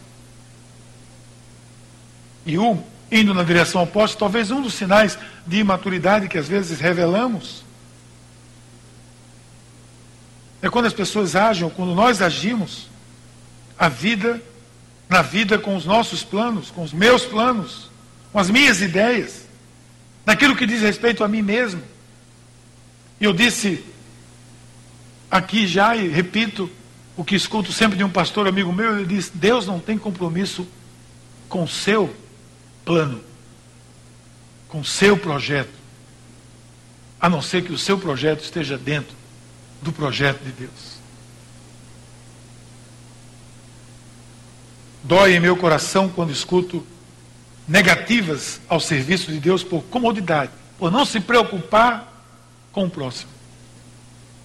E 2.47 2.59
um 2.59 2.83
indo 3.11 3.33
na 3.33 3.43
direção 3.43 3.83
oposta, 3.83 4.19
talvez 4.19 4.51
um 4.51 4.61
dos 4.61 4.75
sinais 4.75 5.19
de 5.47 5.59
imaturidade 5.59 6.29
que 6.29 6.39
às 6.39 6.49
vezes 6.49 6.79
revelamos 6.79 7.65
é 10.61 10.69
quando 10.69 10.87
as 10.87 10.93
pessoas 10.93 11.37
agem, 11.37 11.69
quando 11.71 11.95
nós 11.95 12.21
agimos, 12.21 12.89
a 13.79 13.89
vida, 13.89 14.43
na 15.09 15.23
vida 15.23 15.59
com 15.59 15.77
os 15.77 15.85
nossos 15.85 16.25
planos, 16.25 16.71
com 16.71 16.83
os 16.83 16.93
meus 16.93 17.25
planos, 17.25 17.91
com 18.33 18.39
as 18.39 18.51
minhas 18.51 18.81
ideias, 18.81 19.47
naquilo 20.27 20.57
que 20.57 20.67
diz 20.67 20.83
respeito 20.83 21.23
a 21.23 21.29
mim 21.29 21.43
mesmo. 21.43 21.81
E 23.21 23.25
eu 23.25 23.33
disse 23.33 23.85
aqui 25.31 25.67
já 25.67 25.95
e 25.95 26.09
repito 26.09 26.69
o 27.17 27.25
que 27.25 27.37
escuto 27.37 27.73
sempre 27.73 27.97
de 27.97 28.05
um 28.05 28.11
pastor 28.11 28.49
amigo 28.49 28.73
meu, 28.73 28.97
ele 28.97 29.07
diz: 29.07 29.31
Deus 29.33 29.67
não 29.67 29.79
tem 29.79 29.97
compromisso 29.97 30.67
com 31.49 31.63
o 31.63 31.69
seu 31.69 32.15
plano, 32.89 33.21
com 34.67 34.83
seu 34.83 35.15
projeto, 35.15 35.75
a 37.21 37.29
não 37.29 37.43
ser 37.43 37.63
que 37.63 37.71
o 37.71 37.77
seu 37.77 37.99
projeto 37.99 38.43
esteja 38.43 38.79
dentro 38.79 39.15
do 39.83 39.93
projeto 39.93 40.43
de 40.43 40.53
Deus. 40.53 40.97
Dói 45.05 45.35
em 45.35 45.41
meu 45.41 45.55
coração 45.55 46.09
quando 46.09 46.33
escuto 46.33 46.87
negativas 47.69 48.59
ao 48.67 48.81
serviço 48.81 49.31
de 49.31 49.39
Deus 49.39 49.63
por 49.63 49.83
comodidade, 49.85 50.53
por 50.79 50.91
não 50.91 51.05
se 51.05 51.21
preocupar 51.21 52.11
com 52.73 52.87
o 52.87 52.91
próximo. 52.91 53.31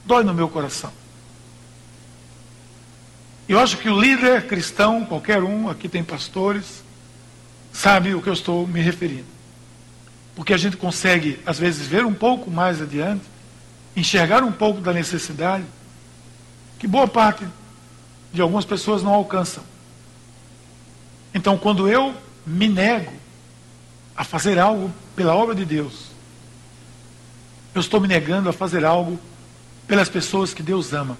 Dói 0.03 0.25
no 0.25 0.33
meu 0.33 0.49
coração. 0.49 0.91
Eu 3.47 3.57
acho 3.57 3.77
que 3.77 3.87
o 3.87 3.97
líder 3.97 4.47
cristão, 4.47 5.05
qualquer 5.05 5.41
um, 5.41 5.69
aqui 5.69 5.87
tem 5.87 6.03
pastores, 6.03 6.82
sabe 7.83 8.15
o 8.15 8.21
que 8.21 8.29
eu 8.29 8.33
estou 8.33 8.65
me 8.65 8.79
referindo. 8.79 9.25
Porque 10.37 10.53
a 10.53 10.57
gente 10.57 10.77
consegue, 10.77 11.37
às 11.45 11.59
vezes, 11.59 11.85
ver 11.85 12.05
um 12.05 12.13
pouco 12.13 12.49
mais 12.49 12.81
adiante, 12.81 13.25
enxergar 13.93 14.41
um 14.41 14.53
pouco 14.53 14.79
da 14.79 14.93
necessidade, 14.93 15.65
que 16.79 16.87
boa 16.87 17.09
parte 17.09 17.45
de 18.31 18.41
algumas 18.41 18.63
pessoas 18.63 19.03
não 19.03 19.13
alcançam. 19.13 19.61
Então, 21.33 21.57
quando 21.57 21.89
eu 21.89 22.15
me 22.47 22.69
nego 22.69 23.11
a 24.15 24.23
fazer 24.23 24.57
algo 24.57 24.89
pela 25.13 25.35
obra 25.35 25.53
de 25.53 25.65
Deus, 25.65 26.05
eu 27.75 27.81
estou 27.81 27.99
me 27.99 28.07
negando 28.07 28.47
a 28.47 28.53
fazer 28.53 28.85
algo 28.85 29.19
pelas 29.85 30.07
pessoas 30.07 30.53
que 30.53 30.63
Deus 30.63 30.93
ama 30.93 31.17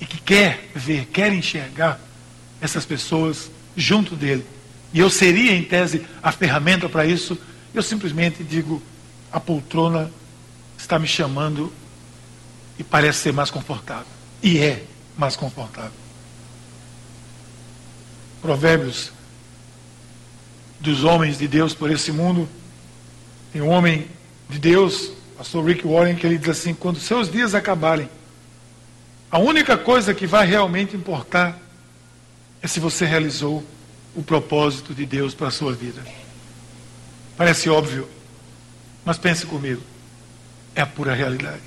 e 0.00 0.06
que 0.06 0.20
quer 0.20 0.70
ver, 0.76 1.06
quer 1.06 1.32
enxergar 1.32 1.98
essas 2.60 2.86
pessoas 2.86 3.50
junto 3.76 4.14
dele. 4.14 4.46
E 4.92 4.98
eu 4.98 5.08
seria, 5.08 5.52
em 5.52 5.62
tese, 5.62 6.04
a 6.22 6.32
ferramenta 6.32 6.88
para 6.88 7.06
isso. 7.06 7.38
Eu 7.72 7.82
simplesmente 7.82 8.42
digo: 8.42 8.82
a 9.30 9.38
poltrona 9.38 10.10
está 10.76 10.98
me 10.98 11.06
chamando 11.06 11.72
e 12.78 12.82
parece 12.82 13.18
ser 13.18 13.32
mais 13.32 13.50
confortável. 13.50 14.06
E 14.42 14.58
é 14.58 14.84
mais 15.16 15.36
confortável. 15.36 15.92
Provérbios 18.40 19.12
dos 20.80 21.04
homens 21.04 21.38
de 21.38 21.46
Deus 21.46 21.74
por 21.74 21.90
esse 21.90 22.10
mundo. 22.10 22.48
Tem 23.52 23.60
um 23.60 23.68
homem 23.68 24.08
de 24.48 24.58
Deus, 24.58 25.12
pastor 25.36 25.64
Rick 25.64 25.86
Warren, 25.86 26.16
que 26.16 26.26
ele 26.26 26.38
diz 26.38 26.48
assim: 26.48 26.74
quando 26.74 26.98
seus 26.98 27.30
dias 27.30 27.54
acabarem, 27.54 28.08
a 29.30 29.38
única 29.38 29.78
coisa 29.78 30.12
que 30.12 30.26
vai 30.26 30.46
realmente 30.46 30.96
importar 30.96 31.56
é 32.60 32.66
se 32.66 32.80
você 32.80 33.04
realizou 33.04 33.64
o 34.14 34.22
propósito 34.22 34.94
de 34.94 35.06
Deus 35.06 35.34
para 35.34 35.48
a 35.48 35.50
sua 35.50 35.72
vida. 35.72 36.02
Parece 37.36 37.70
óbvio, 37.70 38.08
mas 39.04 39.18
pense 39.18 39.46
comigo, 39.46 39.82
é 40.74 40.82
a 40.82 40.86
pura 40.86 41.14
realidade. 41.14 41.62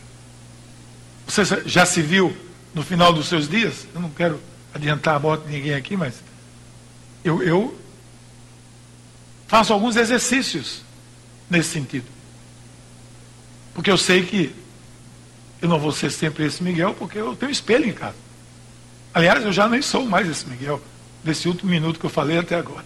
Você 1.26 1.44
já 1.66 1.86
se 1.86 2.02
viu 2.02 2.36
no 2.74 2.84
final 2.84 3.14
dos 3.14 3.28
seus 3.28 3.48
dias? 3.48 3.88
Eu 3.94 4.02
não 4.02 4.10
quero 4.10 4.40
adiantar 4.74 5.16
a 5.16 5.20
morte 5.20 5.46
de 5.46 5.54
ninguém 5.54 5.74
aqui, 5.74 5.96
mas 5.96 6.16
eu, 7.24 7.42
eu 7.42 7.78
faço 9.48 9.72
alguns 9.72 9.96
exercícios 9.96 10.84
nesse 11.50 11.70
sentido. 11.70 12.08
Porque 13.74 13.90
eu 13.90 13.98
sei 13.98 14.26
que 14.26 14.54
eu 15.62 15.70
não 15.70 15.80
vou 15.80 15.92
ser 15.92 16.12
sempre 16.12 16.46
esse 16.46 16.62
Miguel, 16.62 16.94
porque 16.94 17.18
eu 17.18 17.36
tenho 17.36 17.52
espelho 17.52 17.88
em 17.88 17.94
casa. 17.94 18.18
Aliás, 19.14 19.44
eu 19.44 19.52
já 19.54 19.68
nem 19.68 19.82
sou 19.82 20.06
mais 20.06 20.28
esse 20.28 20.48
Miguel, 20.48 20.82
desse 21.24 21.48
último 21.48 21.72
minuto 21.72 22.00
que 22.00 22.06
eu 22.06 22.10
falei 22.10 22.38
até 22.38 22.56
agora. 22.56 22.86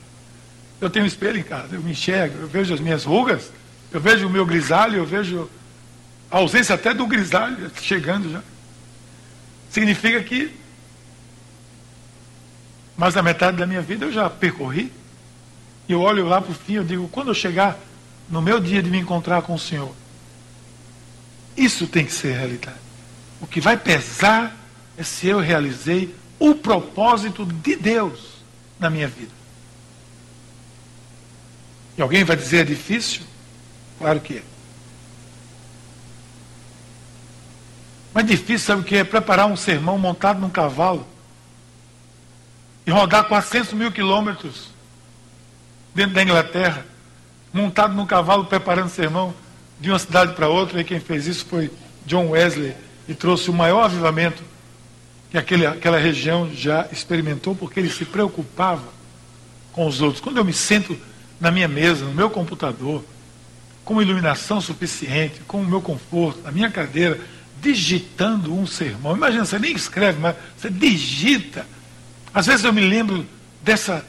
Eu 0.80 0.90
tenho 0.90 1.06
espelho 1.06 1.40
em 1.40 1.44
casa, 1.44 1.76
eu 1.76 1.82
me 1.82 1.92
enxergo, 1.92 2.40
eu 2.40 2.48
vejo 2.48 2.74
as 2.74 2.80
minhas 2.80 3.04
rugas, 3.04 3.52
eu 3.92 4.00
vejo 4.00 4.28
o 4.28 4.30
meu 4.30 4.46
grisalho, 4.46 4.98
eu 4.98 5.06
vejo 5.06 5.50
a 6.30 6.38
ausência 6.38 6.76
até 6.76 6.94
do 6.94 7.08
grisalho 7.08 7.72
chegando 7.82 8.32
já. 8.32 8.44
Significa 9.70 10.22
que 10.24 10.56
mais 12.98 13.14
da 13.14 13.22
metade 13.22 13.58
da 13.58 13.68
minha 13.68 13.82
vida 13.82 14.06
eu 14.06 14.12
já 14.12 14.30
percorri. 14.30 14.92
E 15.88 15.94
eu 15.94 16.02
olho 16.02 16.26
lá 16.26 16.42
para 16.42 16.52
o 16.52 16.56
fim 16.56 16.80
e 16.80 16.84
digo, 16.84 17.08
quando 17.08 17.30
eu 17.30 17.34
chegar 17.34 17.78
no 18.28 18.42
meu 18.42 18.60
dia 18.60 18.82
de 18.84 18.90
me 18.90 18.98
encontrar 18.98 19.42
com 19.44 19.54
o 19.54 19.60
Senhor, 19.60 19.94
isso 21.56 21.88
tem 21.88 22.06
que 22.06 22.12
ser 22.12 22.34
realidade. 22.34 22.78
O 23.40 23.48
que 23.48 23.62
vai 23.62 23.78
pesar 23.78 24.56
é 24.98 25.04
se 25.04 25.28
eu 25.28 25.40
realizei 25.40 26.14
o 26.40 26.56
propósito 26.56 27.46
de 27.46 27.76
Deus 27.76 28.38
na 28.80 28.90
minha 28.90 29.08
vida. 29.08 29.32
E 31.98 32.02
alguém 32.02 32.24
vai 32.24 32.36
dizer 32.36 32.60
é 32.60 32.64
difícil? 32.64 33.22
Claro 33.98 34.20
que 34.20 34.38
é. 34.38 34.44
Mas 38.14 38.26
difícil, 38.26 38.60
sabe 38.60 38.82
o 38.82 38.84
que 38.84 38.98
é? 38.98 39.04
Preparar 39.04 39.48
um 39.48 39.56
sermão 39.56 39.98
montado 39.98 40.40
num 40.40 40.50
cavalo 40.50 41.06
e 42.86 42.92
rodar 42.92 43.28
400 43.28 43.74
mil 43.74 43.92
quilômetros 43.92 44.70
dentro 45.94 46.14
da 46.14 46.24
Inglaterra, 46.24 46.86
montado 47.52 47.94
num 47.94 48.06
cavalo 48.06 48.46
preparando 48.46 48.90
sermão 48.90 49.34
de 49.80 49.90
uma 49.90 50.00
cidade 50.00 50.34
para 50.34 50.48
outra, 50.48 50.82
e 50.82 50.84
quem 50.84 51.00
fez 51.00 51.28
isso 51.28 51.46
foi 51.46 51.72
John 52.06 52.30
Wesley, 52.30 52.76
e 53.08 53.14
trouxe 53.14 53.50
o 53.50 53.54
maior 53.54 53.84
avivamento 53.84 54.44
que 55.30 55.38
aquele, 55.38 55.66
aquela 55.66 55.98
região 55.98 56.50
já 56.54 56.88
experimentou, 56.92 57.56
porque 57.56 57.80
ele 57.80 57.90
se 57.90 58.06
preocupava 58.06 58.84
com 59.72 59.86
os 59.86 60.02
outros. 60.02 60.22
Quando 60.22 60.38
eu 60.38 60.46
me 60.46 60.54
sento 60.54 60.98
na 61.40 61.52
minha 61.52 61.68
mesa, 61.68 62.06
no 62.06 62.14
meu 62.14 62.30
computador, 62.30 63.04
com 63.84 64.02
iluminação 64.02 64.60
suficiente, 64.60 65.42
com 65.48 65.62
o 65.62 65.66
meu 65.66 65.82
conforto, 65.82 66.42
na 66.42 66.52
minha 66.52 66.70
cadeira, 66.70 67.20
digitando 67.62 68.54
um 68.54 68.66
sermão. 68.66 69.16
Imagina, 69.16 69.46
você 69.46 69.60
nem 69.60 69.74
escreve, 69.74 70.20
mas 70.20 70.36
você 70.58 70.70
digita. 70.70 71.66
Às 72.34 72.46
vezes 72.46 72.66
eu 72.66 72.74
me 72.74 72.82
lembro 72.82 73.26
dessa 73.64 74.06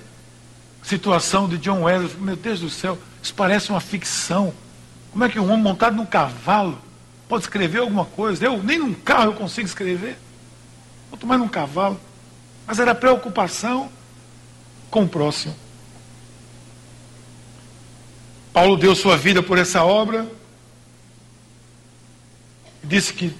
situação 0.82 1.48
de 1.48 1.58
John 1.58 1.82
Wesley. 1.82 2.16
Meu 2.20 2.36
Deus 2.36 2.60
do 2.60 2.70
céu, 2.70 2.98
isso 3.22 3.34
parece 3.34 3.70
uma 3.70 3.80
ficção. 3.80 4.52
Como 5.12 5.24
é 5.24 5.28
que 5.28 5.38
um 5.38 5.44
homem 5.44 5.62
montado 5.62 5.96
num 5.96 6.06
cavalo 6.06 6.78
pode 7.28 7.44
escrever 7.44 7.78
alguma 7.78 8.04
coisa? 8.04 8.44
Eu 8.44 8.62
nem 8.62 8.78
num 8.78 8.94
carro 8.94 9.32
eu 9.32 9.34
consigo 9.34 9.66
escrever. 9.66 10.18
Quanto 11.10 11.26
mais 11.26 11.40
num 11.40 11.48
cavalo. 11.48 12.00
Mas 12.66 12.78
era 12.78 12.94
preocupação 12.94 13.90
com 14.90 15.04
o 15.04 15.08
próximo. 15.08 15.54
Paulo 18.52 18.76
deu 18.76 18.94
sua 18.94 19.16
vida 19.16 19.42
por 19.42 19.58
essa 19.58 19.84
obra. 19.84 20.26
Disse 22.82 23.12
que 23.12 23.34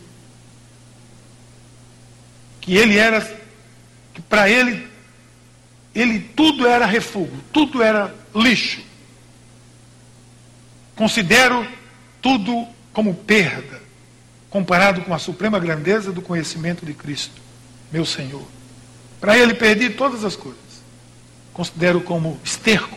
que 2.60 2.76
ele 2.76 2.98
era 2.98 3.22
que 4.12 4.20
para 4.20 4.50
ele 4.50 4.86
ele 5.94 6.20
tudo 6.20 6.66
era 6.66 6.84
refúgio, 6.84 7.42
tudo 7.52 7.82
era 7.82 8.14
lixo. 8.34 8.82
Considero 10.94 11.66
tudo 12.20 12.68
como 12.92 13.14
perda, 13.14 13.80
comparado 14.50 15.00
com 15.02 15.14
a 15.14 15.18
suprema 15.18 15.58
grandeza 15.58 16.12
do 16.12 16.20
conhecimento 16.20 16.84
de 16.84 16.92
Cristo, 16.92 17.40
meu 17.90 18.04
Senhor. 18.04 18.46
Para 19.20 19.36
ele 19.36 19.54
perdi 19.54 19.90
todas 19.90 20.24
as 20.24 20.36
coisas. 20.36 20.58
Considero 21.52 22.00
como 22.00 22.38
esterco 22.44 22.96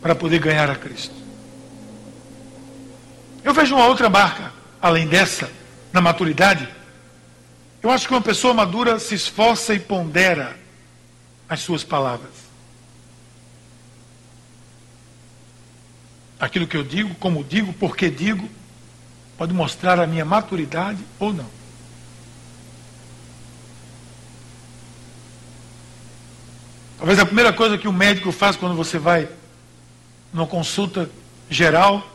para 0.00 0.14
poder 0.14 0.40
ganhar 0.40 0.70
a 0.70 0.74
Cristo. 0.74 1.14
Eu 3.44 3.52
vejo 3.52 3.74
uma 3.74 3.86
outra 3.86 4.08
marca, 4.08 4.52
além 4.80 5.06
dessa, 5.06 5.50
na 5.92 6.00
maturidade. 6.00 6.68
Eu 7.82 7.90
acho 7.90 8.06
que 8.06 8.14
uma 8.14 8.20
pessoa 8.20 8.54
madura 8.54 8.98
se 8.98 9.14
esforça 9.14 9.74
e 9.74 9.78
pondera 9.78 10.56
as 11.48 11.60
suas 11.60 11.84
palavras. 11.84 12.30
Aquilo 16.38 16.66
que 16.66 16.76
eu 16.76 16.82
digo, 16.82 17.14
como 17.16 17.44
digo, 17.44 17.72
porque 17.74 18.08
digo, 18.08 18.48
pode 19.36 19.52
mostrar 19.52 20.00
a 20.00 20.06
minha 20.06 20.24
maturidade 20.24 20.98
ou 21.18 21.32
não. 21.32 21.61
Talvez 27.02 27.18
a 27.18 27.26
primeira 27.26 27.52
coisa 27.52 27.76
que 27.76 27.88
o 27.88 27.92
médico 27.92 28.30
faz 28.30 28.54
quando 28.54 28.76
você 28.76 28.96
vai 28.96 29.28
numa 30.32 30.46
consulta 30.46 31.10
geral, 31.50 32.08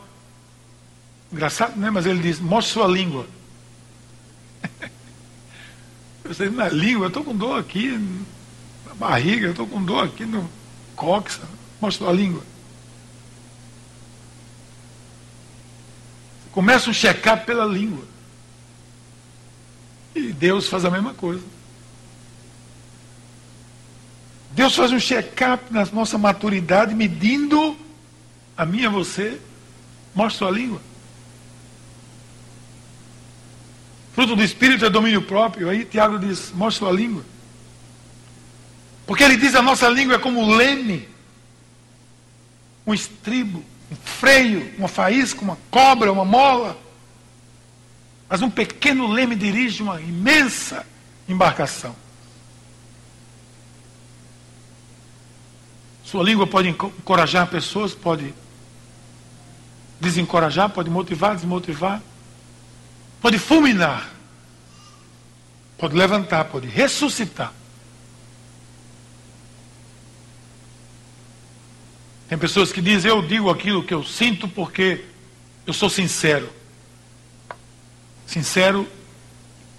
engraçado, 1.30 1.76
né? 1.76 1.90
Mas 1.90 2.06
ele 2.06 2.20
diz: 2.20 2.40
mostre 2.40 2.72
sua 2.72 2.88
língua. 2.88 3.26
Eu 6.24 6.32
sei, 6.32 6.48
na 6.48 6.70
língua, 6.70 7.04
eu 7.04 7.08
estou 7.08 7.22
com 7.22 7.36
dor 7.36 7.58
aqui, 7.58 7.98
barriga, 8.94 9.46
eu 9.46 9.50
estou 9.50 9.66
com 9.66 9.82
dor 9.82 10.04
aqui 10.04 10.24
no 10.24 10.50
cóccix, 10.96 11.40
mostra 11.80 12.08
a 12.08 12.12
língua. 12.12 12.42
Começa 16.50 16.88
um 16.88 16.94
check-up 16.94 17.44
pela 17.44 17.66
língua. 17.66 18.04
E 20.14 20.32
Deus 20.32 20.66
faz 20.66 20.86
a 20.86 20.90
mesma 20.90 21.12
coisa. 21.12 21.44
Deus 24.58 24.74
faz 24.74 24.90
um 24.90 24.98
check-up 24.98 25.72
na 25.72 25.86
nossa 25.92 26.18
maturidade, 26.18 26.92
medindo 26.92 27.76
a 28.56 28.66
minha 28.66 28.90
você. 28.90 29.40
Mostra 30.12 30.48
a 30.48 30.50
língua. 30.50 30.82
Fruto 34.14 34.34
do 34.34 34.42
Espírito 34.42 34.84
é 34.84 34.90
domínio 34.90 35.22
próprio. 35.22 35.70
Aí 35.70 35.84
Tiago 35.84 36.18
diz: 36.18 36.50
mostra 36.50 36.88
a 36.88 36.92
língua. 36.92 37.24
Porque 39.06 39.22
ele 39.22 39.36
diz 39.36 39.54
a 39.54 39.62
nossa 39.62 39.88
língua 39.88 40.16
é 40.16 40.18
como 40.18 40.52
leme, 40.52 41.08
um 42.84 42.92
estribo, 42.92 43.62
um 43.92 43.94
freio, 43.94 44.74
uma 44.76 44.88
faísca, 44.88 45.40
uma 45.40 45.56
cobra, 45.70 46.10
uma 46.10 46.24
mola. 46.24 46.76
Mas 48.28 48.42
um 48.42 48.50
pequeno 48.50 49.06
leme 49.06 49.36
dirige 49.36 49.84
uma 49.84 50.00
imensa 50.00 50.84
embarcação. 51.28 51.94
Sua 56.10 56.24
língua 56.24 56.46
pode 56.46 56.68
encorajar 56.68 57.46
pessoas, 57.48 57.94
pode 57.94 58.32
desencorajar, 60.00 60.70
pode 60.70 60.88
motivar, 60.88 61.36
desmotivar, 61.36 62.00
pode 63.20 63.38
fulminar, 63.38 64.10
pode 65.76 65.94
levantar, 65.94 66.46
pode 66.46 66.66
ressuscitar. 66.66 67.52
Tem 72.26 72.38
pessoas 72.38 72.72
que 72.72 72.80
dizem, 72.80 73.10
eu 73.10 73.20
digo 73.20 73.50
aquilo 73.50 73.84
que 73.84 73.92
eu 73.92 74.02
sinto 74.02 74.48
porque 74.48 75.04
eu 75.66 75.74
sou 75.74 75.90
sincero. 75.90 76.48
Sincero, 78.26 78.88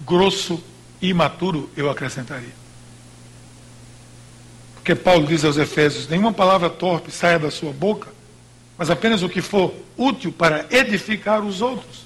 grosso 0.02 0.62
e 1.02 1.08
imaturo, 1.08 1.68
eu 1.76 1.90
acrescentaria. 1.90 2.59
Porque 4.90 5.04
Paulo 5.04 5.24
diz 5.24 5.44
aos 5.44 5.56
Efésios: 5.56 6.08
nenhuma 6.08 6.32
palavra 6.32 6.68
torpe 6.68 7.12
saia 7.12 7.38
da 7.38 7.48
sua 7.48 7.72
boca, 7.72 8.08
mas 8.76 8.90
apenas 8.90 9.22
o 9.22 9.28
que 9.28 9.40
for 9.40 9.72
útil 9.96 10.32
para 10.32 10.66
edificar 10.68 11.44
os 11.44 11.62
outros, 11.62 12.04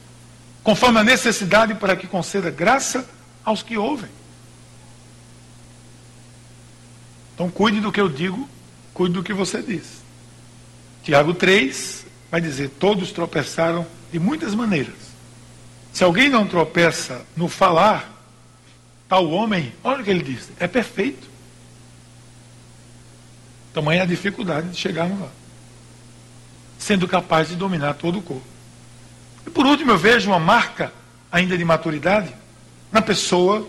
conforme 0.63 0.99
a 0.99 1.03
necessidade 1.03 1.75
para 1.77 1.97
que 1.97 2.07
conceda 2.07 2.51
graça 2.51 3.09
aos 3.43 3.63
que 3.63 3.79
ouvem. 3.79 4.11
Então 7.35 7.49
cuide 7.49 7.81
do 7.81 7.91
que 7.91 7.99
eu 7.99 8.07
digo, 8.11 8.47
cuide 8.93 9.15
do 9.15 9.23
que 9.23 9.33
você 9.33 9.63
diz. 9.63 10.03
Tiago 11.03 11.33
3 11.33 12.05
vai 12.31 12.43
dizer: 12.43 12.69
todos 12.79 13.13
tropeçaram 13.13 13.87
de 14.13 14.19
muitas 14.19 14.55
maneiras. 14.55 15.15
Se 15.91 16.05
alguém 16.05 16.29
não 16.29 16.47
tropeça 16.47 17.25
no 17.35 17.49
falar, 17.49 18.13
tal 19.09 19.31
homem, 19.31 19.73
olha 19.83 20.03
o 20.03 20.05
que 20.05 20.11
ele 20.11 20.23
diz, 20.23 20.51
é 20.61 20.69
perfeito 20.69 21.33
Tamanha 23.75 24.05
a 24.05 24.07
dificuldade 24.07 24.71
de 24.71 24.77
chegarmos 24.77 25.21
lá. 25.21 25.29
Sendo 26.79 27.09
capaz 27.09 27.49
de 27.49 27.57
dominar 27.57 27.95
todo 27.95 28.21
o 28.21 28.23
corpo. 28.23 28.47
E 29.45 29.51
por 29.51 29.67
último, 29.67 29.91
eu 29.91 29.99
vejo 29.99 30.31
uma 30.31 30.39
marca 30.39 30.93
ainda 31.31 31.59
de 31.59 31.65
maturidade 31.65 32.33
na 32.93 33.03
pessoa 33.03 33.69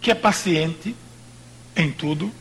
que 0.00 0.10
é 0.10 0.14
paciente 0.14 0.94
em 1.76 1.92
tudo 1.92 2.32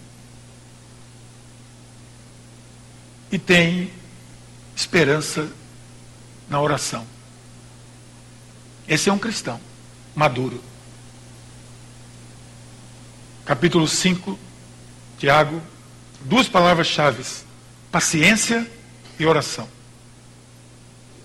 e 3.31 3.37
tem 3.37 3.91
esperança 4.75 5.51
na 6.49 6.59
oração. 6.59 7.05
Esse 8.87 9.09
é 9.09 9.13
um 9.13 9.19
cristão 9.19 9.59
maduro. 10.15 10.61
Capítulo 13.45 13.87
5, 13.87 14.39
Tiago, 15.19 15.61
duas 16.25 16.47
palavras-chave: 16.47 17.23
paciência 17.91 18.67
e 19.17 19.25
oração. 19.25 19.67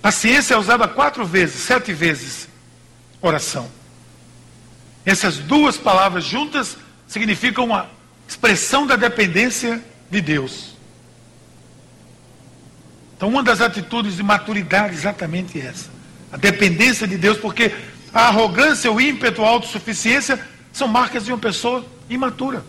Paciência 0.00 0.54
é 0.54 0.56
usada 0.56 0.88
quatro 0.88 1.26
vezes, 1.26 1.62
sete 1.62 1.92
vezes, 1.92 2.48
oração. 3.20 3.70
Essas 5.04 5.38
duas 5.38 5.76
palavras 5.76 6.24
juntas 6.24 6.76
significam 7.06 7.64
uma 7.64 7.90
expressão 8.26 8.86
da 8.86 8.96
dependência 8.96 9.82
de 10.10 10.20
Deus. 10.20 10.74
Então, 13.16 13.28
uma 13.28 13.42
das 13.42 13.60
atitudes 13.60 14.16
de 14.16 14.22
maturidade 14.22 14.94
é 14.94 14.98
exatamente 14.98 15.60
essa. 15.60 15.90
A 16.32 16.36
dependência 16.36 17.06
de 17.06 17.18
Deus, 17.18 17.36
porque 17.36 17.74
a 18.14 18.28
arrogância, 18.28 18.90
o 18.90 19.00
ímpeto, 19.00 19.44
a 19.44 19.48
autossuficiência 19.48 20.40
são 20.72 20.88
marcas 20.88 21.24
de 21.24 21.32
uma 21.32 21.38
pessoa 21.38 21.84
imatura. 22.08 22.64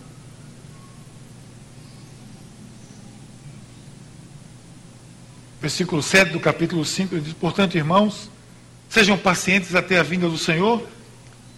Versículo 5.62 6.02
7 6.02 6.32
do 6.32 6.40
capítulo 6.40 6.84
5, 6.84 7.14
ele 7.14 7.22
diz: 7.22 7.34
Portanto, 7.34 7.78
irmãos, 7.78 8.30
sejam 8.90 9.18
pacientes 9.18 9.76
até 9.76 10.00
a 10.00 10.04
vinda 10.04 10.28
do 10.28 10.38
Senhor. 10.38 10.86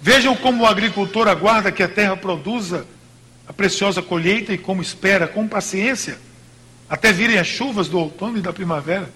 Vejam 0.01 0.35
como 0.35 0.63
o 0.63 0.67
agricultor 0.67 1.29
aguarda 1.29 1.71
que 1.71 1.81
a 1.81 1.87
terra 1.87 2.17
produza 2.17 2.85
a 3.47 3.53
preciosa 3.53 4.01
colheita 4.01 4.53
e 4.53 4.57
como 4.57 4.81
espera 4.81 5.27
com 5.27 5.47
paciência 5.47 6.19
até 6.89 7.11
virem 7.11 7.39
as 7.39 7.47
chuvas 7.47 7.87
do 7.87 7.97
outono 7.97 8.37
e 8.37 8.41
da 8.41 8.51
primavera. 8.51 9.09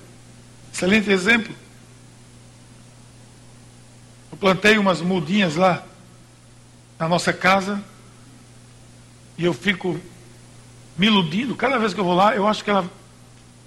Excelente 0.74 1.12
exemplo. 1.12 1.54
Eu 4.32 4.38
plantei 4.38 4.78
umas 4.78 5.02
mudinhas 5.02 5.56
lá 5.56 5.84
na 6.98 7.08
nossa 7.10 7.34
casa 7.34 7.84
e 9.38 9.44
eu 9.44 9.54
fico 9.54 10.00
me 10.98 11.08
iludindo. 11.08 11.56
Cada 11.56 11.78
vez 11.78 11.94
que 11.94 12.00
eu 12.00 12.06
vou 12.06 12.16
lá, 12.16 12.36
eu 12.36 12.48
acho 12.48 12.64
que 12.64 12.70
ela 12.70 12.90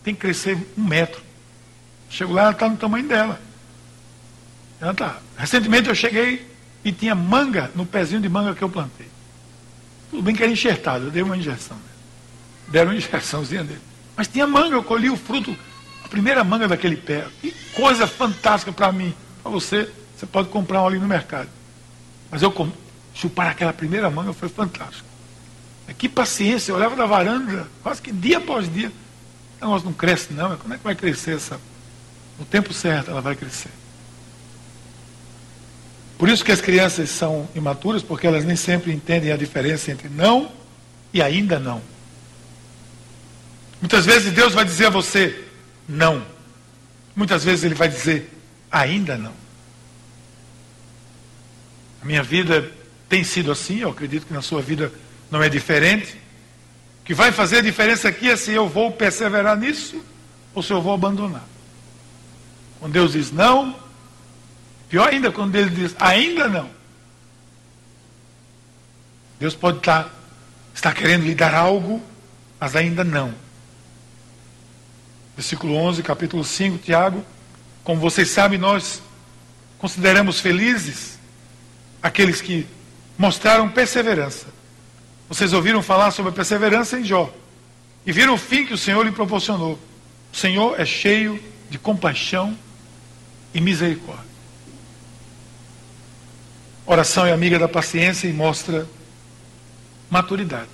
tem 0.03 0.15
que 0.15 0.21
crescer 0.21 0.57
um 0.77 0.85
metro. 0.85 1.21
Chego 2.09 2.33
lá, 2.33 2.43
ela 2.43 2.51
está 2.53 2.69
no 2.69 2.77
tamanho 2.77 3.07
dela. 3.07 3.41
Ela 4.81 4.95
tá. 4.95 5.19
Recentemente 5.37 5.89
eu 5.89 5.95
cheguei 5.95 6.47
e 6.85 6.91
tinha 6.91 7.15
manga 7.15 7.71
no 7.75 7.85
pezinho 7.85 8.21
de 8.21 8.29
manga 8.29 8.55
que 8.55 8.63
eu 8.63 8.69
plantei. 8.69 9.09
Tudo 10.11 10.23
bem 10.23 10.35
que 10.35 10.43
era 10.43 10.51
enxertado, 10.51 11.07
eu 11.07 11.11
dei 11.11 11.23
uma 11.23 11.37
injeção. 11.37 11.77
Deram 12.69 12.91
uma 12.91 12.97
injeçãozinha 12.97 13.63
dele. 13.63 13.81
Mas 14.17 14.27
tinha 14.27 14.47
manga, 14.47 14.75
eu 14.75 14.83
colhi 14.83 15.09
o 15.09 15.17
fruto, 15.17 15.57
a 16.05 16.09
primeira 16.09 16.43
manga 16.43 16.67
daquele 16.67 16.97
pé. 16.97 17.27
Que 17.41 17.53
coisa 17.75 18.07
fantástica 18.07 18.73
para 18.73 18.91
mim. 18.91 19.15
Para 19.43 19.53
você, 19.53 19.91
você 20.17 20.27
pode 20.27 20.49
comprar 20.49 20.83
um 20.83 20.87
ali 20.87 20.99
no 20.99 21.07
mercado. 21.07 21.49
Mas 22.31 22.43
eu 22.43 22.53
chupar 23.15 23.49
aquela 23.49 23.73
primeira 23.73 24.11
manga 24.11 24.33
foi 24.33 24.49
fantástico. 24.49 25.09
Que 25.99 26.09
paciência, 26.09 26.71
eu 26.73 26.77
olhava 26.77 26.95
da 26.95 27.05
varanda, 27.05 27.67
quase 27.83 28.01
que 28.01 28.13
dia 28.13 28.39
após 28.39 28.73
dia. 28.73 28.93
O 29.61 29.65
negócio 29.65 29.87
não 29.87 29.93
cresce, 29.93 30.33
não. 30.33 30.57
Como 30.57 30.75
é 30.75 30.79
que 30.79 30.85
vai 30.85 30.95
crescer 30.95 31.37
essa? 31.37 31.61
No 32.39 32.45
tempo 32.45 32.73
certo 32.73 33.11
ela 33.11 33.21
vai 33.21 33.37
crescer. 33.37 33.71
Por 36.19 36.29
isso 36.29 36.45
que 36.45 36.53
as 36.53 36.61
crianças 36.61 37.11
são 37.11 37.49
imaturas, 37.55 38.03
porque 38.03 38.27
elas 38.27 38.45
nem 38.45 38.57
sempre 38.57 38.93
entendem 38.93 39.33
a 39.33 39.37
diferença 39.37 39.91
entre 39.91 40.09
não 40.09 40.51
e 41.13 41.23
ainda 41.23 41.59
não. 41.59 41.81
Muitas 43.81 44.05
vezes 44.05 44.33
Deus 44.33 44.53
vai 44.53 44.65
dizer 44.65 44.87
a 44.87 44.91
você 44.91 45.45
não. 45.89 46.25
Muitas 47.17 47.43
vezes 47.43 47.65
Ele 47.65 47.75
vai 47.75 47.89
dizer 47.89 48.31
ainda 48.71 49.17
não. 49.17 49.33
A 52.03 52.05
minha 52.05 52.23
vida 52.23 52.71
tem 53.09 53.25
sido 53.25 53.51
assim, 53.51 53.79
eu 53.79 53.91
acredito 53.91 54.27
que 54.27 54.33
na 54.33 54.43
sua 54.43 54.63
vida 54.63 54.93
não 55.31 55.43
é 55.43 55.49
diferente 55.49 56.20
que 57.05 57.15
vai 57.15 57.33
fazer 57.33 57.59
a 57.59 57.63
diferença 57.63 58.09
aqui 58.09 58.31
é 58.31 58.37
se 58.37 58.53
eu 58.53 58.69
vou 58.69 58.93
perseverar 58.93 59.57
nisso 59.57 60.03
ou 60.55 60.63
se 60.63 60.73
eu 60.73 60.81
vou 60.81 60.95
abandonar. 60.95 61.45
Quando 62.79 62.93
Deus 62.93 63.13
diz 63.13 63.31
não, 63.31 63.75
pior 64.89 65.09
ainda 65.09 65.31
quando 65.31 65.55
Ele 65.55 65.71
diz 65.71 65.95
ainda 65.99 66.49
não. 66.49 66.69
Deus 69.39 69.55
pode 69.55 69.79
estar, 69.79 70.11
estar 70.75 70.95
querendo 70.95 71.25
lhe 71.25 71.35
dar 71.35 71.55
algo, 71.55 72.03
mas 72.59 72.77
ainda 72.77 73.03
não. 73.03 73.35
Versículo 75.35 75.75
11, 75.75 76.03
capítulo 76.03 76.45
5, 76.45 76.79
Tiago. 76.79 77.25
Como 77.83 77.99
vocês 77.99 78.29
sabem, 78.29 78.59
nós 78.59 79.03
consideramos 79.79 80.41
felizes 80.41 81.19
aqueles 82.03 82.43
que 82.43 82.67
mostraram 83.17 83.71
perseverança 83.71 84.60
vocês 85.31 85.53
ouviram 85.53 85.81
falar 85.81 86.11
sobre 86.11 86.31
a 86.31 86.35
perseverança 86.35 86.99
em 86.99 87.05
Jó 87.05 87.33
e 88.05 88.11
viram 88.11 88.35
o 88.35 88.37
fim 88.37 88.67
que 88.67 88.75
o 88.75 88.79
Senhor 88.79 89.05
lhe 89.07 89.13
proporcionou. 89.13 89.79
O 90.33 90.37
Senhor 90.37 90.79
é 90.79 90.85
cheio 90.85 91.41
de 91.71 91.79
compaixão 91.79 92.59
e 93.55 93.61
misericórdia. 93.61 94.29
Oração 96.85 97.25
é 97.25 97.33
amiga 97.33 97.61
da 97.61 97.69
paciência 97.69 98.27
e 98.27 98.33
mostra 98.33 98.89
maturidade. 100.11 100.69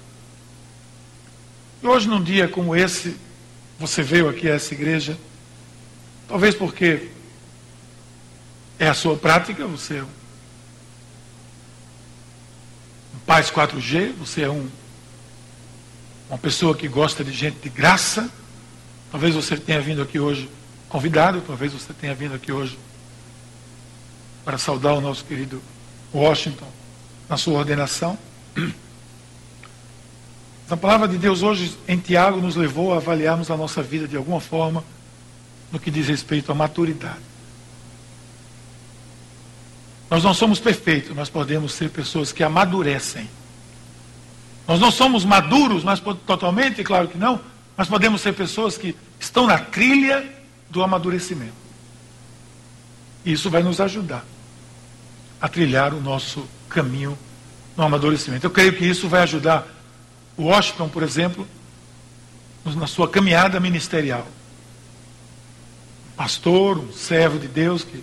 E 1.83 1.87
hoje, 1.87 2.09
num 2.09 2.23
dia 2.23 2.49
como 2.49 2.75
esse, 2.75 3.15
você 3.79 4.03
veio 4.03 4.27
aqui 4.27 4.49
a 4.49 4.55
essa 4.55 4.73
igreja, 4.73 5.19
talvez 6.27 6.55
porque 6.55 7.11
é 8.79 8.89
a 8.89 8.95
sua 8.95 9.19
prática, 9.19 9.67
você 9.67 9.99
é 9.99 10.03
um 10.03 10.09
Paz 13.27 13.51
4G, 13.51 14.13
você 14.13 14.43
é 14.43 14.49
um, 14.49 14.69
uma 16.29 16.39
pessoa 16.39 16.77
que 16.77 16.87
gosta 16.87 17.25
de 17.25 17.33
gente 17.33 17.59
de 17.59 17.69
graça. 17.69 18.31
Talvez 19.11 19.35
você 19.35 19.57
tenha 19.57 19.81
vindo 19.81 20.01
aqui 20.01 20.21
hoje 20.21 20.49
convidado, 20.89 21.43
talvez 21.45 21.73
você 21.73 21.93
tenha 21.93 22.15
vindo 22.15 22.37
aqui 22.37 22.53
hoje 22.53 22.79
para 24.45 24.57
saudar 24.57 24.95
o 24.95 25.01
nosso 25.01 25.25
querido 25.25 25.61
Washington 26.15 26.69
na 27.29 27.37
sua 27.37 27.59
ordenação. 27.59 28.17
A 30.71 30.77
palavra 30.77 31.09
de 31.09 31.19
Deus 31.19 31.43
hoje 31.43 31.77
em 31.89 31.99
Tiago 31.99 32.41
nos 32.41 32.55
levou 32.55 32.95
a 32.95 32.99
avaliarmos 32.99 33.51
a 33.51 33.57
nossa 33.57 33.83
vida 33.83 34.07
de 34.07 34.17
alguma 34.17 34.41
forma 34.41 34.85
no 35.73 35.81
que 35.81 35.91
diz 35.91 36.07
respeito 36.07 36.53
à 36.53 36.55
maturidade. 36.55 37.36
Nós 40.11 40.23
não 40.23 40.33
somos 40.33 40.61
perfeitos, 40.61 41.15
nós 41.17 41.29
podemos 41.29 41.73
ser 41.73 41.91
pessoas 41.91 42.33
que 42.33 42.45
amadurecem. 42.45 43.29
Nós 44.67 44.81
não 44.81 44.91
somos 44.91 45.25
maduros, 45.25 45.83
mas 45.85 46.01
totalmente, 46.01 46.83
claro 46.85 47.09
que 47.09 47.19
não, 47.19 47.41
mas 47.77 47.89
podemos 47.89 48.21
ser 48.21 48.33
pessoas 48.33 48.79
que 48.79 48.97
estão 49.19 49.47
na 49.47 49.59
trilha 49.59 50.25
do 50.71 50.83
amadurecimento. 50.83 51.55
E 53.25 53.33
isso 53.33 53.51
vai 53.51 53.63
nos 53.63 53.81
ajudar 53.81 54.25
a 55.41 55.49
trilhar 55.49 55.93
o 55.93 56.01
nosso 56.01 56.47
caminho 56.69 57.19
no 57.77 57.85
amadurecimento. 57.85 58.47
Eu 58.47 58.51
creio 58.51 58.73
que 58.73 58.85
isso 58.85 59.09
vai 59.09 59.23
ajudar 59.23 59.67
o 60.37 60.45
Washington, 60.45 60.89
por 60.89 61.03
exemplo, 61.03 61.47
na 62.65 62.87
sua 62.87 63.09
caminhada 63.09 63.61
ministerial. 63.61 64.27
Um 66.13 66.17
pastor, 66.17 66.79
um 66.79 66.93
servo 66.93 67.39
de 67.39 67.49
Deus 67.49 67.85
que 67.85 68.03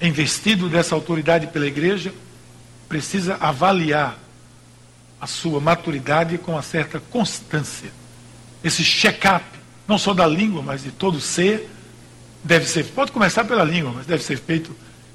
investido 0.00 0.68
dessa 0.68 0.94
autoridade 0.94 1.46
pela 1.48 1.66
igreja, 1.66 2.12
precisa 2.88 3.36
avaliar 3.40 4.18
a 5.20 5.26
sua 5.26 5.60
maturidade 5.60 6.36
com 6.38 6.52
uma 6.52 6.62
certa 6.62 7.00
constância. 7.00 7.90
Esse 8.62 8.84
check-up, 8.84 9.44
não 9.88 9.98
só 9.98 10.12
da 10.12 10.26
língua, 10.26 10.62
mas 10.62 10.82
de 10.82 10.90
todo 10.90 11.20
ser, 11.20 11.68
deve 12.42 12.66
ser, 12.66 12.84
pode 12.84 13.12
começar 13.12 13.44
pela 13.44 13.64
língua, 13.64 13.92
mas 13.94 14.06
deve 14.06 14.22
ser 14.22 14.38
feito 14.38 14.74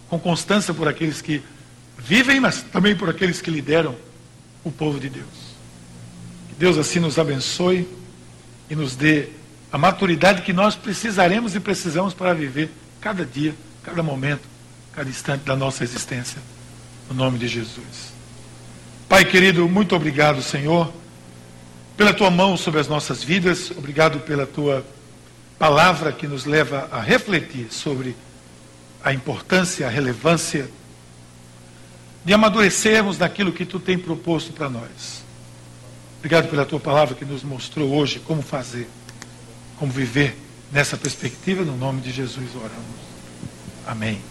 com 0.10 0.20
constância 0.20 0.74
por 0.74 0.88
aqueles 0.88 1.22
que 1.22 1.44
vivem, 1.98 2.40
mas 2.40 2.64
também 2.64 2.96
por 2.96 3.10
aqueles 3.10 3.42
que 3.42 3.52
lideram 3.52 3.96
o 4.64 4.72
povo 4.72 5.00
de 5.00 5.10
Deus. 5.10 5.28
Que 6.50 6.56
Deus 6.56 6.78
assim 6.78 7.00
nos 7.00 7.20
abençoe 7.20 7.88
e 8.70 8.76
nos 8.76 8.96
dê 8.96 9.30
a 9.72 9.78
maturidade 9.78 10.42
que 10.42 10.52
nós 10.52 10.76
precisaremos 10.76 11.56
e 11.56 11.60
precisamos 11.60 12.14
para 12.14 12.34
viver 12.34 12.72
cada 13.00 13.26
dia, 13.26 13.54
cada 13.84 14.02
momento, 14.02 14.42
cada 14.94 15.10
instante 15.10 15.44
da 15.44 15.56
nossa 15.56 15.84
existência. 15.84 16.42
No 17.10 17.16
nome 17.16 17.38
de 17.38 17.48
Jesus. 17.48 18.14
Pai 19.08 19.26
querido, 19.26 19.68
muito 19.68 19.96
obrigado, 19.96 20.42
Senhor, 20.42 20.94
pela 21.98 22.14
tua 22.14 22.30
mão 22.30 22.56
sobre 22.56 22.80
as 22.80 22.88
nossas 22.88 23.24
vidas, 23.24 23.72
obrigado 23.72 24.20
pela 24.20 24.46
tua 24.46 24.86
palavra 25.58 26.12
que 26.12 26.28
nos 26.28 26.46
leva 26.46 26.88
a 26.92 27.02
refletir 27.02 27.68
sobre 27.72 28.16
a 29.04 29.12
importância, 29.12 29.88
a 29.88 29.90
relevância 29.90 30.70
de 32.24 32.34
amadurecermos 32.34 33.18
naquilo 33.18 33.52
que 33.52 33.66
tu 33.66 33.80
tem 33.80 33.98
proposto 33.98 34.54
para 34.54 34.70
nós. 34.70 35.24
Obrigado 36.20 36.50
pela 36.50 36.66
tua 36.66 36.80
palavra 36.80 37.16
que 37.16 37.26
nos 37.26 37.44
mostrou 37.44 37.94
hoje 37.94 38.20
como 38.20 38.42
fazer, 38.42 38.88
como 39.78 39.92
viver 39.92 40.38
nessa 40.72 40.98
perspectiva. 40.98 41.64
No 41.64 41.78
nome 41.78 42.02
de 42.02 42.12
Jesus 42.12 42.50
oramos. 42.56 43.00
Amém. 43.88 44.22